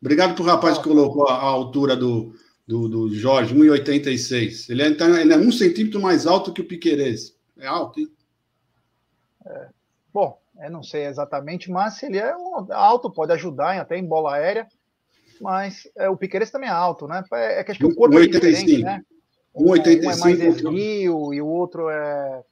[0.00, 2.32] Obrigado pro rapaz que colocou a altura do,
[2.68, 4.68] do, do Jorge, 1,86.
[4.68, 7.34] Ele é, então, ele é um centímetro mais alto que o Piquerez.
[7.56, 8.08] É alto, hein?
[10.12, 12.34] Bom, eu não sei exatamente, mas se ele é
[12.70, 14.68] alto, pode ajudar até em bola aérea.
[15.40, 17.24] Mas é, o Piqueires também é alto, né?
[17.32, 18.30] É, é que acho que o corpo é 1,85.
[18.30, 19.02] diferente, né?
[19.54, 20.20] Um, um é 1,85.
[20.20, 22.42] mais esguio e o outro é.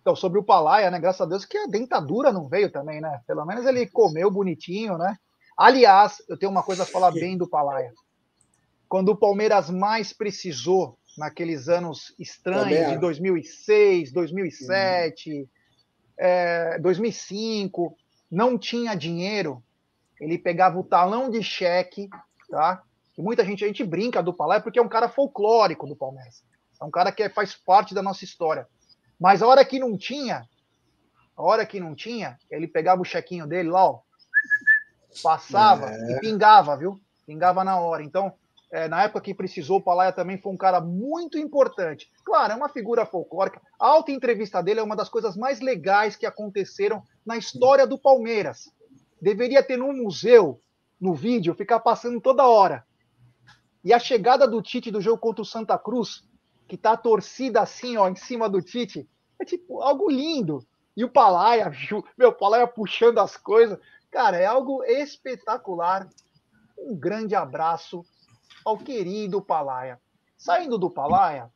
[0.00, 1.00] Então, sobre o Palaia, né?
[1.00, 3.20] Graças a Deus que a dentadura não veio também, né?
[3.26, 5.16] Pelo menos ele comeu bonitinho, né?
[5.56, 7.92] Aliás, eu tenho uma coisa a falar bem do Palaia.
[8.96, 15.46] Quando o Palmeiras mais precisou, naqueles anos estranhos de 2006, 2007,
[16.16, 17.94] é, 2005,
[18.30, 19.62] não tinha dinheiro,
[20.18, 22.08] ele pegava o talão de cheque,
[22.48, 22.82] tá?
[23.18, 26.42] E muita gente, a gente brinca do Palaia porque é um cara folclórico do Palmeiras.
[26.80, 28.66] É um cara que faz parte da nossa história.
[29.20, 30.48] Mas a hora que não tinha,
[31.36, 34.00] a hora que não tinha, ele pegava o chequinho dele lá, ó,
[35.22, 36.98] passava e pingava, viu?
[37.26, 38.02] Pingava na hora.
[38.02, 38.32] Então,
[38.70, 42.10] é, na época que precisou, o Palaia também foi um cara muito importante.
[42.24, 43.60] Claro, é uma figura folclórica.
[43.78, 47.98] A alta entrevista dele é uma das coisas mais legais que aconteceram na história do
[47.98, 48.70] Palmeiras.
[49.20, 50.60] Deveria ter num museu,
[51.00, 52.84] no vídeo, ficar passando toda hora.
[53.84, 56.24] E a chegada do Tite do jogo contra o Santa Cruz,
[56.66, 59.08] que tá torcida assim, ó, em cima do Tite,
[59.38, 60.66] é tipo algo lindo.
[60.96, 61.70] E o Palaia,
[62.18, 63.78] meu, o Palaia puxando as coisas.
[64.10, 66.08] Cara, é algo espetacular.
[66.76, 68.04] Um grande abraço
[68.66, 69.98] ao querido Palaia.
[70.36, 71.48] Saindo do Palaia,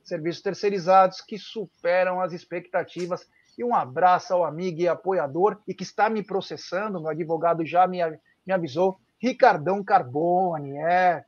[0.03, 3.25] Serviços terceirizados que superam as expectativas.
[3.57, 7.87] E um abraço ao amigo e apoiador e que está me processando, meu advogado já
[7.87, 7.99] me,
[8.45, 11.23] me avisou, Ricardão Carbone, é.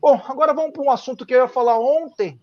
[0.00, 2.40] Bom, agora vamos para um assunto que eu ia falar ontem,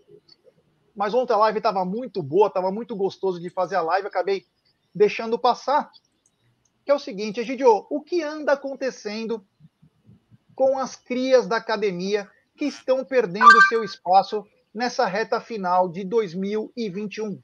[0.96, 4.46] mas ontem a live estava muito boa, estava muito gostoso de fazer a live, acabei
[4.94, 5.92] deixando passar.
[6.86, 9.46] Que é o seguinte, Egidio, o que anda acontecendo
[10.56, 14.44] com as crias da academia que estão perdendo seu espaço
[14.74, 17.40] nessa reta final de 2021?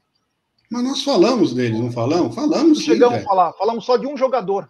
[0.70, 2.34] Mas nós falamos deles, não falamos?
[2.34, 4.68] Falamos sim, chegamos a falar, falamos só de um jogador.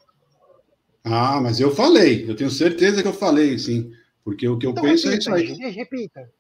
[1.05, 2.29] Ah, mas eu falei.
[2.29, 3.93] Eu tenho certeza que eu falei, sim.
[4.25, 5.71] Porque o que eu Então penso é repita, isso aí.
[5.71, 6.31] Repita.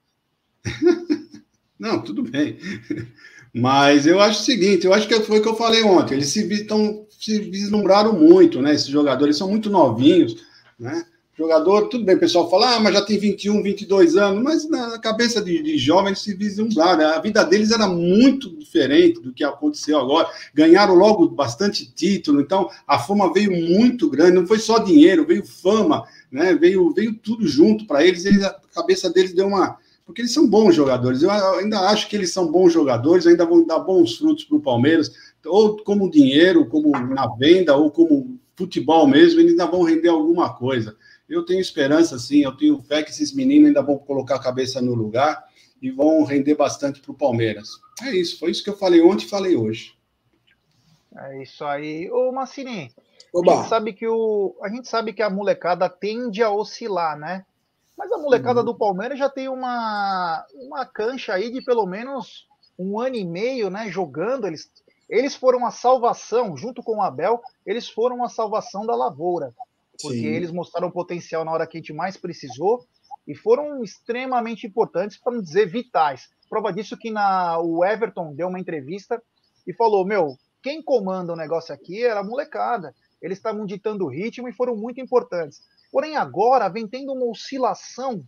[1.79, 2.59] Não, tudo bem.
[3.53, 6.15] Mas eu acho o seguinte, eu acho que foi o que eu falei ontem.
[6.15, 8.73] Eles se, tão- se vislumbraram muito, né?
[8.73, 10.37] Esses jogadores são muito novinhos,
[10.79, 11.05] né?
[11.35, 14.99] Jogador, tudo bem, o pessoal fala, ah, mas já tem 21, 22 anos, mas na
[14.99, 16.99] cabeça de, de jovens se vislumbraram.
[16.99, 17.05] né?
[17.07, 20.29] A vida deles era muito diferente do que aconteceu agora.
[20.53, 25.43] Ganharam logo bastante título, então a fama veio muito grande, não foi só dinheiro, veio
[25.43, 26.55] fama, né?
[26.55, 30.47] Veio, veio tudo junto para eles, eles, a cabeça deles deu uma, porque eles são
[30.47, 31.23] bons jogadores.
[31.23, 34.63] Eu ainda acho que eles são bons jogadores, ainda vão dar bons frutos para o
[34.63, 35.11] Palmeiras,
[35.47, 40.53] ou como dinheiro, como na venda, ou como futebol mesmo, eles ainda vão render alguma
[40.55, 40.95] coisa.
[41.33, 44.81] Eu tenho esperança, sim, eu tenho fé que esses meninos ainda vão colocar a cabeça
[44.83, 45.45] no lugar
[45.81, 47.71] e vão render bastante para o Palmeiras.
[48.03, 49.97] É isso, foi isso que eu falei ontem e falei hoje.
[51.17, 52.11] É isso aí.
[52.11, 52.95] Ô, Massini,
[53.35, 57.45] a gente sabe que o a gente sabe que a molecada tende a oscilar, né?
[57.97, 58.67] Mas a molecada Uhum.
[58.67, 62.47] do Palmeiras já tem uma uma cancha aí de pelo menos
[62.79, 64.47] um ano e meio, né, jogando.
[64.47, 64.71] Eles
[65.09, 69.55] eles foram a salvação junto com o Abel, eles foram a salvação da lavoura.
[70.03, 70.27] Porque Sim.
[70.27, 72.85] eles mostraram potencial na hora que a gente mais precisou
[73.27, 76.29] e foram extremamente importantes, para não dizer vitais.
[76.51, 79.23] Prova disso que na, o Everton deu uma entrevista
[79.67, 82.95] e falou: Meu, quem comanda o negócio aqui era a molecada.
[83.21, 85.63] Eles estavam ditando o ritmo e foram muito importantes.
[85.91, 88.25] Porém, agora vem tendo uma oscilação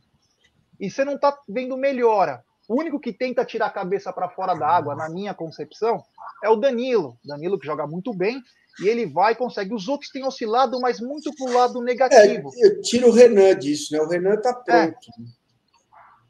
[0.79, 2.45] e você não está vendo melhora.
[2.69, 6.03] O único que tenta tirar a cabeça para fora da água, na minha concepção,
[6.43, 7.19] é o Danilo.
[7.25, 8.41] Danilo que joga muito bem
[8.81, 9.75] e ele vai e consegue.
[9.75, 12.51] Os outros têm oscilado, mas muito para o lado negativo.
[12.57, 14.01] É, eu tiro o Renan disso, né?
[14.01, 14.97] O Renan está pronto.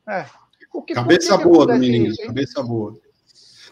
[0.09, 0.21] É.
[0.21, 0.27] é.
[0.87, 2.99] Que, cabeça boa do menino, isso, cabeça boa.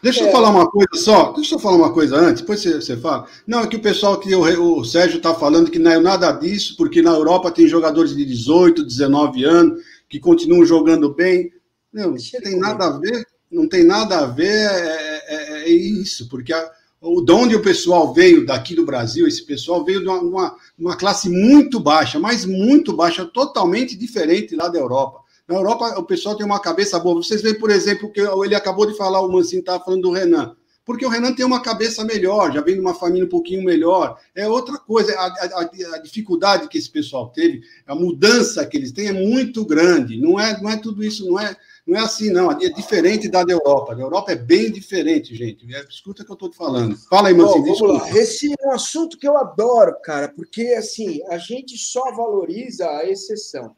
[0.03, 0.29] Deixa é.
[0.29, 3.27] eu falar uma coisa só, deixa eu falar uma coisa antes, depois você, você fala.
[3.47, 6.31] Não, é que o pessoal que o, o Sérgio está falando que não é nada
[6.33, 11.53] disso, porque na Europa tem jogadores de 18, 19 anos que continuam jogando bem.
[11.93, 16.29] Não, não tem nada a ver, não tem nada a ver, é, é, é isso,
[16.29, 16.71] porque a,
[17.03, 21.29] de onde o pessoal veio daqui do Brasil, esse pessoal veio de uma, uma, classe
[21.29, 25.21] muito baixa, mas muito baixa, totalmente diferente lá da Europa.
[25.49, 27.17] Na Europa, o pessoal tem uma cabeça boa.
[27.17, 30.55] Vocês veem, por exemplo, que ele acabou de falar, o Mancini estava falando do Renan.
[30.93, 34.21] Porque o Renan tem uma cabeça melhor, já vem de uma família um pouquinho melhor.
[34.35, 35.13] É outra coisa.
[35.15, 35.61] A, a,
[35.95, 40.21] a, dificuldade que esse pessoal teve, a mudança que eles têm é muito grande.
[40.21, 42.53] Não é, não é tudo isso, não é não é assim, não.
[42.53, 43.95] É diferente da da Europa.
[43.95, 45.75] A Europa é bem diferente, gente.
[45.75, 46.97] É, escuta o que eu estou te falando.
[47.09, 47.65] Fala aí, Mancinho.
[47.65, 48.11] Vamos lá.
[48.11, 53.09] Esse é um assunto que eu adoro, cara, porque assim, a gente só valoriza a
[53.09, 53.75] exceção.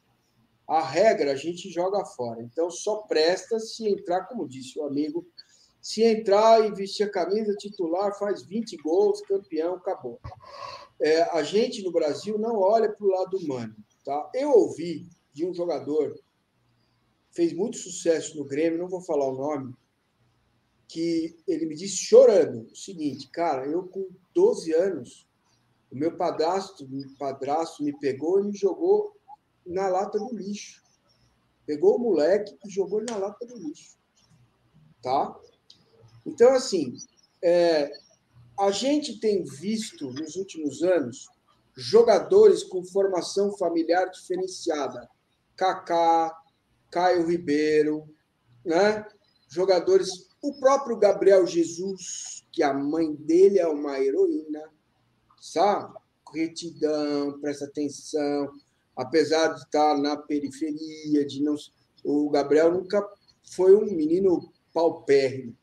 [0.67, 2.43] A regra a gente joga fora.
[2.43, 5.27] Então só presta se entrar, como disse o amigo,
[5.85, 10.19] se entrar e vestir a camisa titular, faz 20 gols, campeão, acabou.
[10.99, 13.77] É, a gente no Brasil não olha para o lado humano.
[14.03, 14.31] Tá?
[14.33, 16.19] Eu ouvi de um jogador
[17.33, 19.75] fez muito sucesso no Grêmio, não vou falar o nome,
[20.89, 25.29] que ele me disse chorando o seguinte, cara, eu com 12 anos,
[25.93, 29.15] o meu padrasto, padrasto me pegou e me jogou
[29.67, 30.83] na lata do lixo.
[31.67, 33.99] Pegou o moleque e jogou na lata do lixo.
[35.03, 35.39] Tá?
[36.27, 36.97] Então, assim,
[37.43, 37.93] é,
[38.59, 41.29] a gente tem visto nos últimos anos
[41.77, 45.09] jogadores com formação familiar diferenciada.
[45.57, 46.33] Kaká,
[46.91, 48.09] Caio Ribeiro,
[48.65, 49.05] né?
[49.49, 54.63] jogadores, o próprio Gabriel Jesus, que a mãe dele é uma heroína,
[55.41, 55.99] sabe?
[56.33, 58.51] Retidão, presta atenção,
[58.97, 61.55] apesar de estar na periferia, de não,
[62.05, 63.07] o Gabriel nunca
[63.43, 65.57] foi um menino paupérrimo,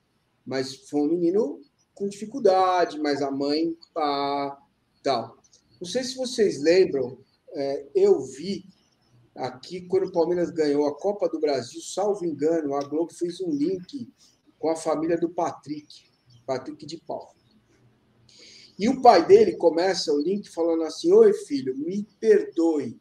[0.46, 1.62] mas foi um menino
[1.94, 4.58] com dificuldade, mas a mãe pá,
[5.04, 5.38] tal.
[5.80, 7.18] Não sei se vocês lembram,
[7.54, 8.66] é, eu vi
[9.36, 13.52] aqui, quando o Palmeiras ganhou a Copa do Brasil, salvo engano, a Globo fez um
[13.52, 14.12] link
[14.60, 16.10] com a família do Patrick,
[16.46, 17.42] Patrick de Paulo.
[18.78, 23.00] E o pai dele começa o link falando assim: Oi, filho, me perdoe.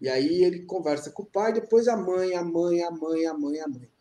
[0.00, 3.34] E aí ele conversa com o pai, depois a mãe, a mãe, a mãe, a
[3.34, 3.91] mãe, a mãe.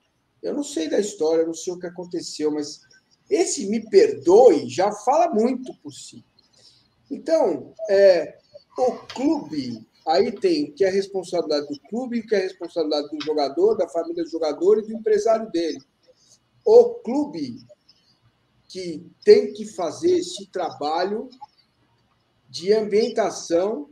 [0.41, 2.81] Eu não sei da história, não sei o que aconteceu, mas
[3.29, 6.23] esse me perdoe já fala muito por si.
[7.09, 8.37] Então, é,
[8.77, 13.87] o clube, aí tem que é responsabilidade do clube, que é responsabilidade do jogador, da
[13.87, 15.79] família do jogador e do empresário dele.
[16.65, 17.57] O clube
[18.71, 21.29] que tem que fazer esse trabalho
[22.49, 23.89] de ambientação,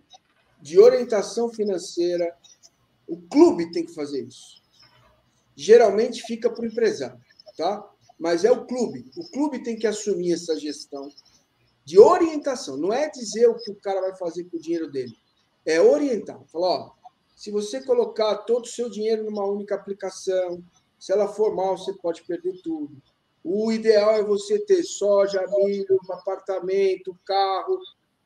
[0.62, 2.34] de orientação financeira.
[3.06, 4.62] O clube tem que fazer isso.
[5.62, 7.20] Geralmente fica para o empresário,
[7.58, 7.86] tá?
[8.18, 9.12] Mas é o clube.
[9.18, 11.12] O clube tem que assumir essa gestão
[11.84, 12.78] de orientação.
[12.78, 15.14] Não é dizer o que o cara vai fazer com o dinheiro dele.
[15.66, 16.40] É orientar.
[16.46, 16.92] Falar, ó,
[17.36, 20.64] se você colocar todo o seu dinheiro numa única aplicação,
[20.98, 22.96] se ela for mal, você pode perder tudo.
[23.44, 27.78] O ideal é você ter soja, milho, apartamento, carro,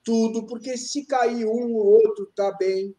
[0.03, 2.95] tudo, porque se cair um, o outro está bem,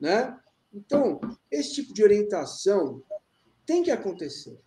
[0.00, 0.36] né?
[0.74, 3.04] Então, esse tipo de orientação
[3.68, 4.58] tem que acontecer,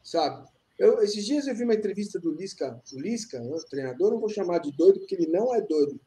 [0.00, 0.48] sabe?
[0.78, 4.28] Eu, esses dias eu vi uma entrevista do Lisca, o Lisca, o treinador, não vou
[4.28, 6.00] chamar de doido, porque ele não é doido.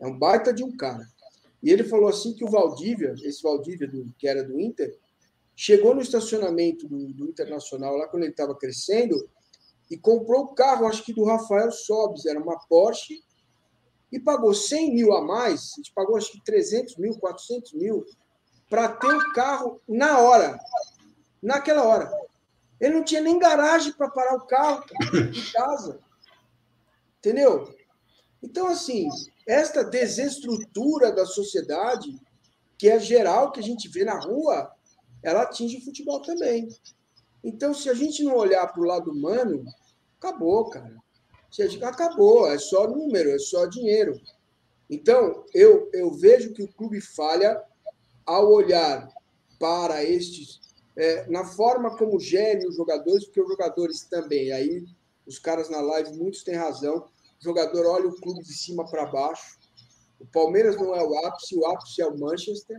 [0.00, 1.06] É um baita de um cara.
[1.62, 4.98] E ele falou assim que o Valdívia, esse Valdívia do, que era do Inter,
[5.54, 9.30] chegou no estacionamento do, do Internacional lá quando ele estava crescendo
[9.88, 13.22] e comprou o carro, acho que do Rafael Sobes, era uma Porsche,
[14.10, 18.04] e pagou 100 mil a mais, a gente pagou acho que 300 mil, 400 mil,
[18.68, 20.58] para ter o carro na hora,
[21.42, 22.10] naquela hora.
[22.80, 24.84] Ele não tinha nem garagem para parar o carro
[25.14, 26.00] em casa.
[27.18, 27.74] Entendeu?
[28.42, 29.08] Então, assim,
[29.46, 32.18] esta desestrutura da sociedade,
[32.78, 34.72] que é geral, que a gente vê na rua,
[35.22, 36.68] ela atinge o futebol também.
[37.44, 39.64] Então, se a gente não olhar para o lado humano,
[40.18, 40.96] acabou, cara.
[41.82, 44.18] Acabou, é só número, é só dinheiro.
[44.88, 47.60] Então, eu, eu vejo que o clube falha
[48.24, 49.08] ao olhar
[49.58, 50.60] para estes,
[50.96, 54.84] é, na forma como gere os jogadores, porque os jogadores também, aí
[55.26, 59.06] os caras na live, muitos têm razão, o jogador olha o clube de cima para
[59.06, 59.58] baixo,
[60.18, 62.76] o Palmeiras não é o ápice, o ápice é o Manchester,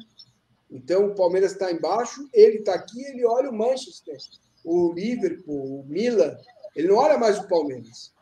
[0.70, 4.18] então o Palmeiras está embaixo, ele está aqui, ele olha o Manchester,
[4.64, 6.38] o Liverpool, o Milan,
[6.76, 8.14] ele não olha mais o Palmeiras.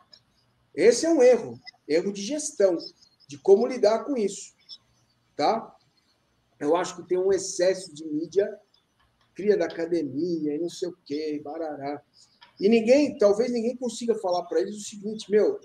[0.74, 2.78] Esse é um erro, erro de gestão,
[3.28, 4.54] de como lidar com isso,
[5.36, 5.76] tá?
[6.60, 8.50] Eu acho que tem um excesso de mídia,
[9.40, 12.04] cria da academia e não sei o quê, barará.
[12.60, 15.58] E ninguém, talvez ninguém consiga falar para eles o seguinte, meu,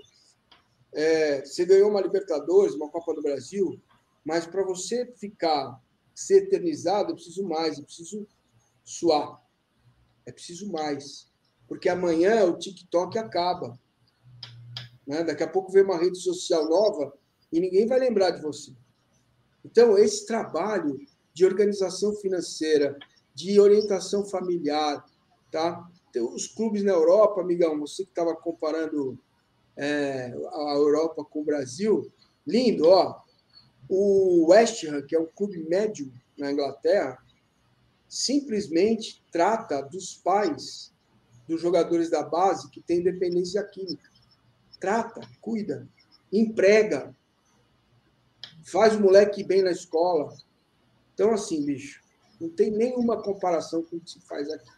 [0.93, 3.83] é, você ganhou uma Libertadores, uma Copa do Brasil,
[4.25, 5.83] mas para você ficar,
[6.15, 8.25] ser eternizado, eu preciso mais, eu preciso
[8.85, 9.43] suar.
[10.25, 11.27] É preciso mais.
[11.67, 13.77] Porque amanhã o TikTok acaba.
[15.05, 15.25] Né?
[15.25, 17.13] Daqui a pouco vem uma rede social nova
[17.51, 18.73] e ninguém vai lembrar de você.
[19.65, 20.97] Então, esse trabalho
[21.33, 22.97] de organização financeira,
[23.35, 25.05] de orientação familiar,
[25.51, 25.89] tá?
[26.33, 29.19] Os clubes na Europa, amigão, você que estava comparando
[29.77, 32.11] é, a Europa com o Brasil,
[32.47, 33.23] lindo, ó.
[33.89, 37.19] O West Ham, que é um clube médio na Inglaterra,
[38.09, 40.95] simplesmente trata dos pais
[41.49, 44.09] dos jogadores da base que têm dependência química.
[44.81, 45.89] Trata, cuida,
[46.33, 47.15] emprega,
[48.65, 50.33] faz o moleque bem na escola.
[51.13, 52.04] Então, assim, bicho,
[52.41, 54.71] não tem nenhuma comparação com o que se faz aqui.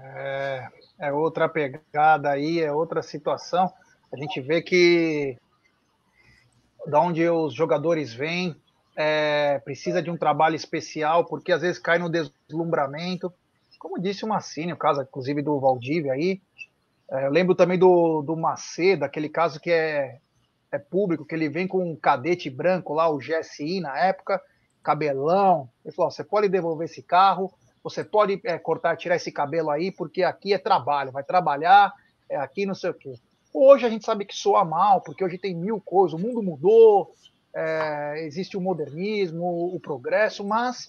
[0.00, 0.68] É,
[0.98, 3.72] é outra pegada aí, é outra situação.
[4.12, 5.36] A gente vê que
[6.86, 8.56] da onde os jogadores vêm,
[8.96, 13.32] é, precisa de um trabalho especial, porque às vezes cai no deslumbramento.
[13.78, 16.40] Como disse o Massini, o caso, inclusive, do Valdívia aí.
[17.10, 20.18] É, eu lembro também do, do Macedo, aquele caso que é,
[20.70, 24.40] é público, que ele vem com um cadete branco lá, o GSI na época,
[24.82, 25.68] cabelão.
[25.84, 27.52] Ele falou: você pode devolver esse carro,
[27.82, 31.92] você pode é, cortar, tirar esse cabelo aí, porque aqui é trabalho, vai trabalhar,
[32.28, 33.14] é aqui não sei o quê.
[33.52, 37.12] Hoje a gente sabe que soa mal, porque hoje tem mil coisas, o mundo mudou,
[37.54, 40.88] é, existe o modernismo, o progresso, mas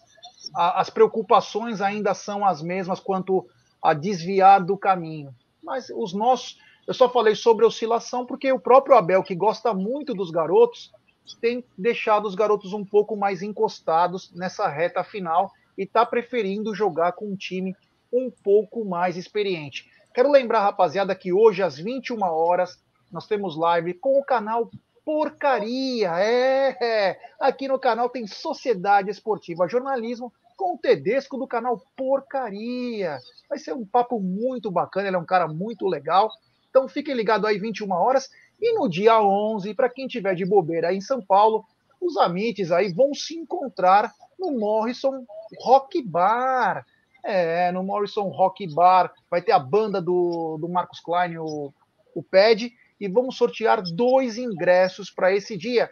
[0.55, 3.47] a, as preocupações ainda são as mesmas quanto
[3.81, 5.33] a desviar do caminho.
[5.63, 10.13] Mas os nossos, eu só falei sobre oscilação porque o próprio Abel, que gosta muito
[10.13, 10.91] dos garotos,
[11.39, 17.13] tem deixado os garotos um pouco mais encostados nessa reta final e está preferindo jogar
[17.13, 17.75] com um time
[18.11, 19.89] um pouco mais experiente.
[20.13, 24.69] Quero lembrar, rapaziada, que hoje às 21 horas nós temos live com o canal
[25.05, 26.11] Porcaria.
[26.19, 33.17] É, é, aqui no canal tem Sociedade Esportiva Jornalismo com o Tedesco do canal Porcaria.
[33.49, 36.29] Vai ser um papo muito bacana, ele é um cara muito legal.
[36.69, 38.29] Então fiquem ligados aí 21 horas
[38.61, 41.65] e no dia 11, para quem tiver de bobeira aí em São Paulo,
[41.99, 45.25] os amites aí vão se encontrar no Morrison
[45.59, 46.85] Rock Bar.
[47.23, 51.73] É, no Morrison Rock Bar vai ter a banda do, do Marcos Klein, o,
[52.15, 55.89] o PED, e vamos sortear dois ingressos para esse dia.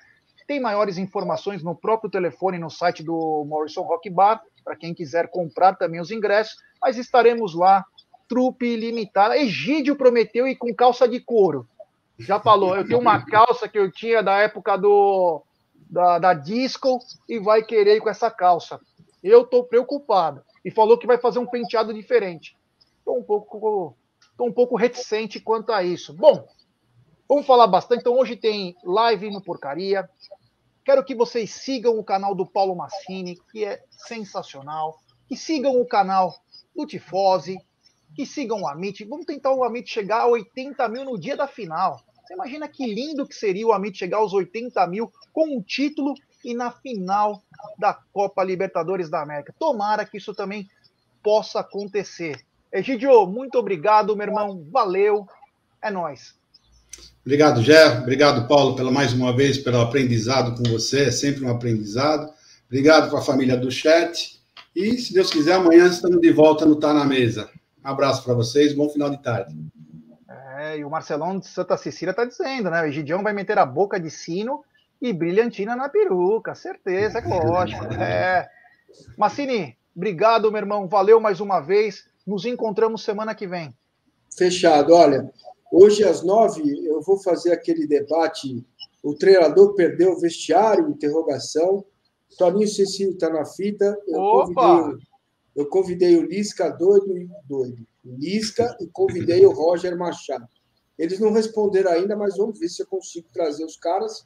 [0.47, 5.29] Tem maiores informações no próprio telefone no site do Morrison Rock Bar, para quem quiser
[5.29, 7.83] comprar também os ingressos, mas estaremos lá,
[8.27, 9.37] trupe limitada.
[9.37, 11.67] Egídio prometeu ir com calça de couro.
[12.19, 15.41] Já falou, eu tenho uma calça que eu tinha da época do
[15.89, 18.79] da, da disco e vai querer ir com essa calça.
[19.23, 20.43] Eu estou preocupado.
[20.63, 22.55] E falou que vai fazer um penteado diferente.
[22.99, 23.95] Estou um pouco,
[24.37, 26.13] tô um pouco reticente quanto a isso.
[26.13, 26.45] Bom,
[27.27, 28.01] vamos falar bastante.
[28.01, 30.07] Então, hoje tem live no Porcaria.
[30.83, 34.99] Quero que vocês sigam o canal do Paulo Massini, que é sensacional.
[35.27, 36.35] Que sigam o canal
[36.75, 37.57] do Tifose.
[38.15, 39.05] Que sigam o Amit.
[39.05, 42.01] Vamos tentar o Amit chegar a 80 mil no dia da final.
[42.29, 46.13] Você imagina que lindo que seria o Amit chegar aos 80 mil com um título
[46.45, 47.41] e na final
[47.75, 49.51] da Copa Libertadores da América.
[49.57, 50.69] Tomara que isso também
[51.23, 52.39] possa acontecer.
[52.71, 54.63] Egidio, muito obrigado, meu irmão.
[54.69, 55.27] Valeu.
[55.81, 56.35] É nós.
[57.25, 57.97] Obrigado, Gé.
[57.97, 61.05] Obrigado, Paulo, pela mais uma vez pelo aprendizado com você.
[61.05, 62.31] É sempre um aprendizado.
[62.67, 64.39] Obrigado para a família do chat.
[64.75, 67.49] E, se Deus quiser, amanhã estamos de volta no Tá na Mesa.
[67.83, 68.75] Um abraço para vocês.
[68.75, 69.55] Bom final de tarde.
[70.77, 72.81] E o Marcelão de Santa Cecília está dizendo, né?
[72.81, 74.63] O Egidião vai meter a boca de sino
[75.01, 77.85] e brilhantina na peruca, certeza, é lógico.
[77.93, 78.49] É.
[79.17, 80.87] Massini, obrigado, meu irmão.
[80.87, 82.05] Valeu mais uma vez.
[82.25, 83.73] Nos encontramos semana que vem.
[84.37, 84.93] Fechado.
[84.93, 85.31] Olha,
[85.71, 88.65] hoje às nove eu vou fazer aquele debate.
[89.01, 90.89] O treinador perdeu o vestiário?
[90.89, 91.85] Interrogação.
[92.37, 93.97] Toninho Cecílio está na fita.
[94.07, 94.53] Eu Opa!
[94.53, 95.07] Convidei,
[95.55, 97.87] eu convidei o Lisca doido e doido.
[98.03, 100.47] Lisca e convidei o Roger Machado.
[100.99, 104.25] Eles não responderam ainda, mas vamos ver se eu consigo trazer os caras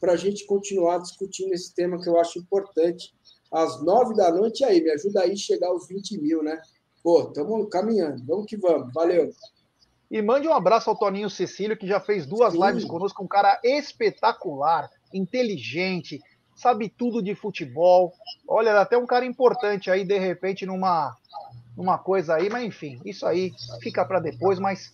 [0.00, 3.12] para a gente continuar discutindo esse tema que eu acho importante.
[3.50, 6.62] Às nove da noite, aí, me ajuda aí a chegar aos 20 mil, né?
[7.02, 9.32] Pô, estamos caminhando, vamos que vamos, valeu.
[10.08, 12.64] E mande um abraço ao Toninho Cecílio, que já fez duas Sim.
[12.64, 16.20] lives conosco, um cara espetacular, inteligente,
[16.54, 18.12] sabe tudo de futebol.
[18.46, 21.16] Olha, até um cara importante aí, de repente, numa,
[21.76, 24.92] numa coisa aí, mas enfim, isso aí fica para depois, mas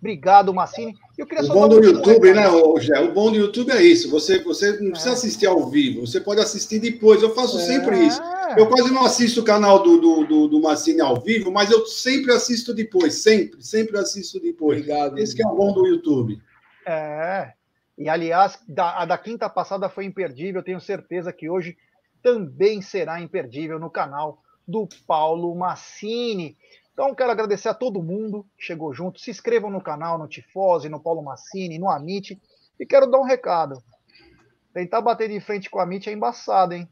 [0.00, 0.96] Obrigado, Massini.
[1.16, 2.44] Eu queria o bom do YouTube, né,
[2.80, 3.00] Gé?
[3.00, 4.10] O bom do YouTube é isso.
[4.10, 5.12] Você, você não precisa é.
[5.12, 7.22] assistir ao vivo, você pode assistir depois.
[7.22, 7.60] Eu faço é.
[7.60, 8.20] sempre isso.
[8.56, 11.84] Eu quase não assisto o canal do, do, do, do Massini ao vivo, mas eu
[11.86, 13.22] sempre assisto depois.
[13.22, 14.80] Sempre, sempre assisto depois.
[14.80, 15.18] Obrigado.
[15.18, 16.40] Esse que é o bom do YouTube.
[16.86, 17.52] É.
[17.98, 20.62] E, aliás, da, a da quinta passada foi imperdível.
[20.62, 21.76] Tenho certeza que hoje
[22.22, 26.56] também será imperdível no canal do Paulo Massini.
[27.00, 29.18] Então, quero agradecer a todo mundo que chegou junto.
[29.18, 32.38] Se inscrevam no canal, no Tifose, no Paulo Massini, no Amit.
[32.78, 33.82] E quero dar um recado.
[34.74, 36.86] Tentar bater de frente com o Amit é embaçado, hein?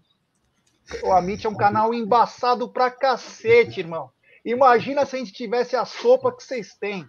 [1.03, 4.09] O Amit é um canal embaçado pra cacete, irmão.
[4.43, 7.07] Imagina se a gente tivesse a sopa que vocês têm.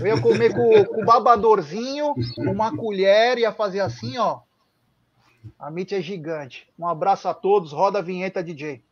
[0.00, 4.40] Eu ia comer com, com o babadorzinho, uma colher, ia fazer assim, ó.
[5.58, 6.66] A Amit é gigante.
[6.78, 7.72] Um abraço a todos.
[7.72, 8.82] Roda a vinheta, DJ.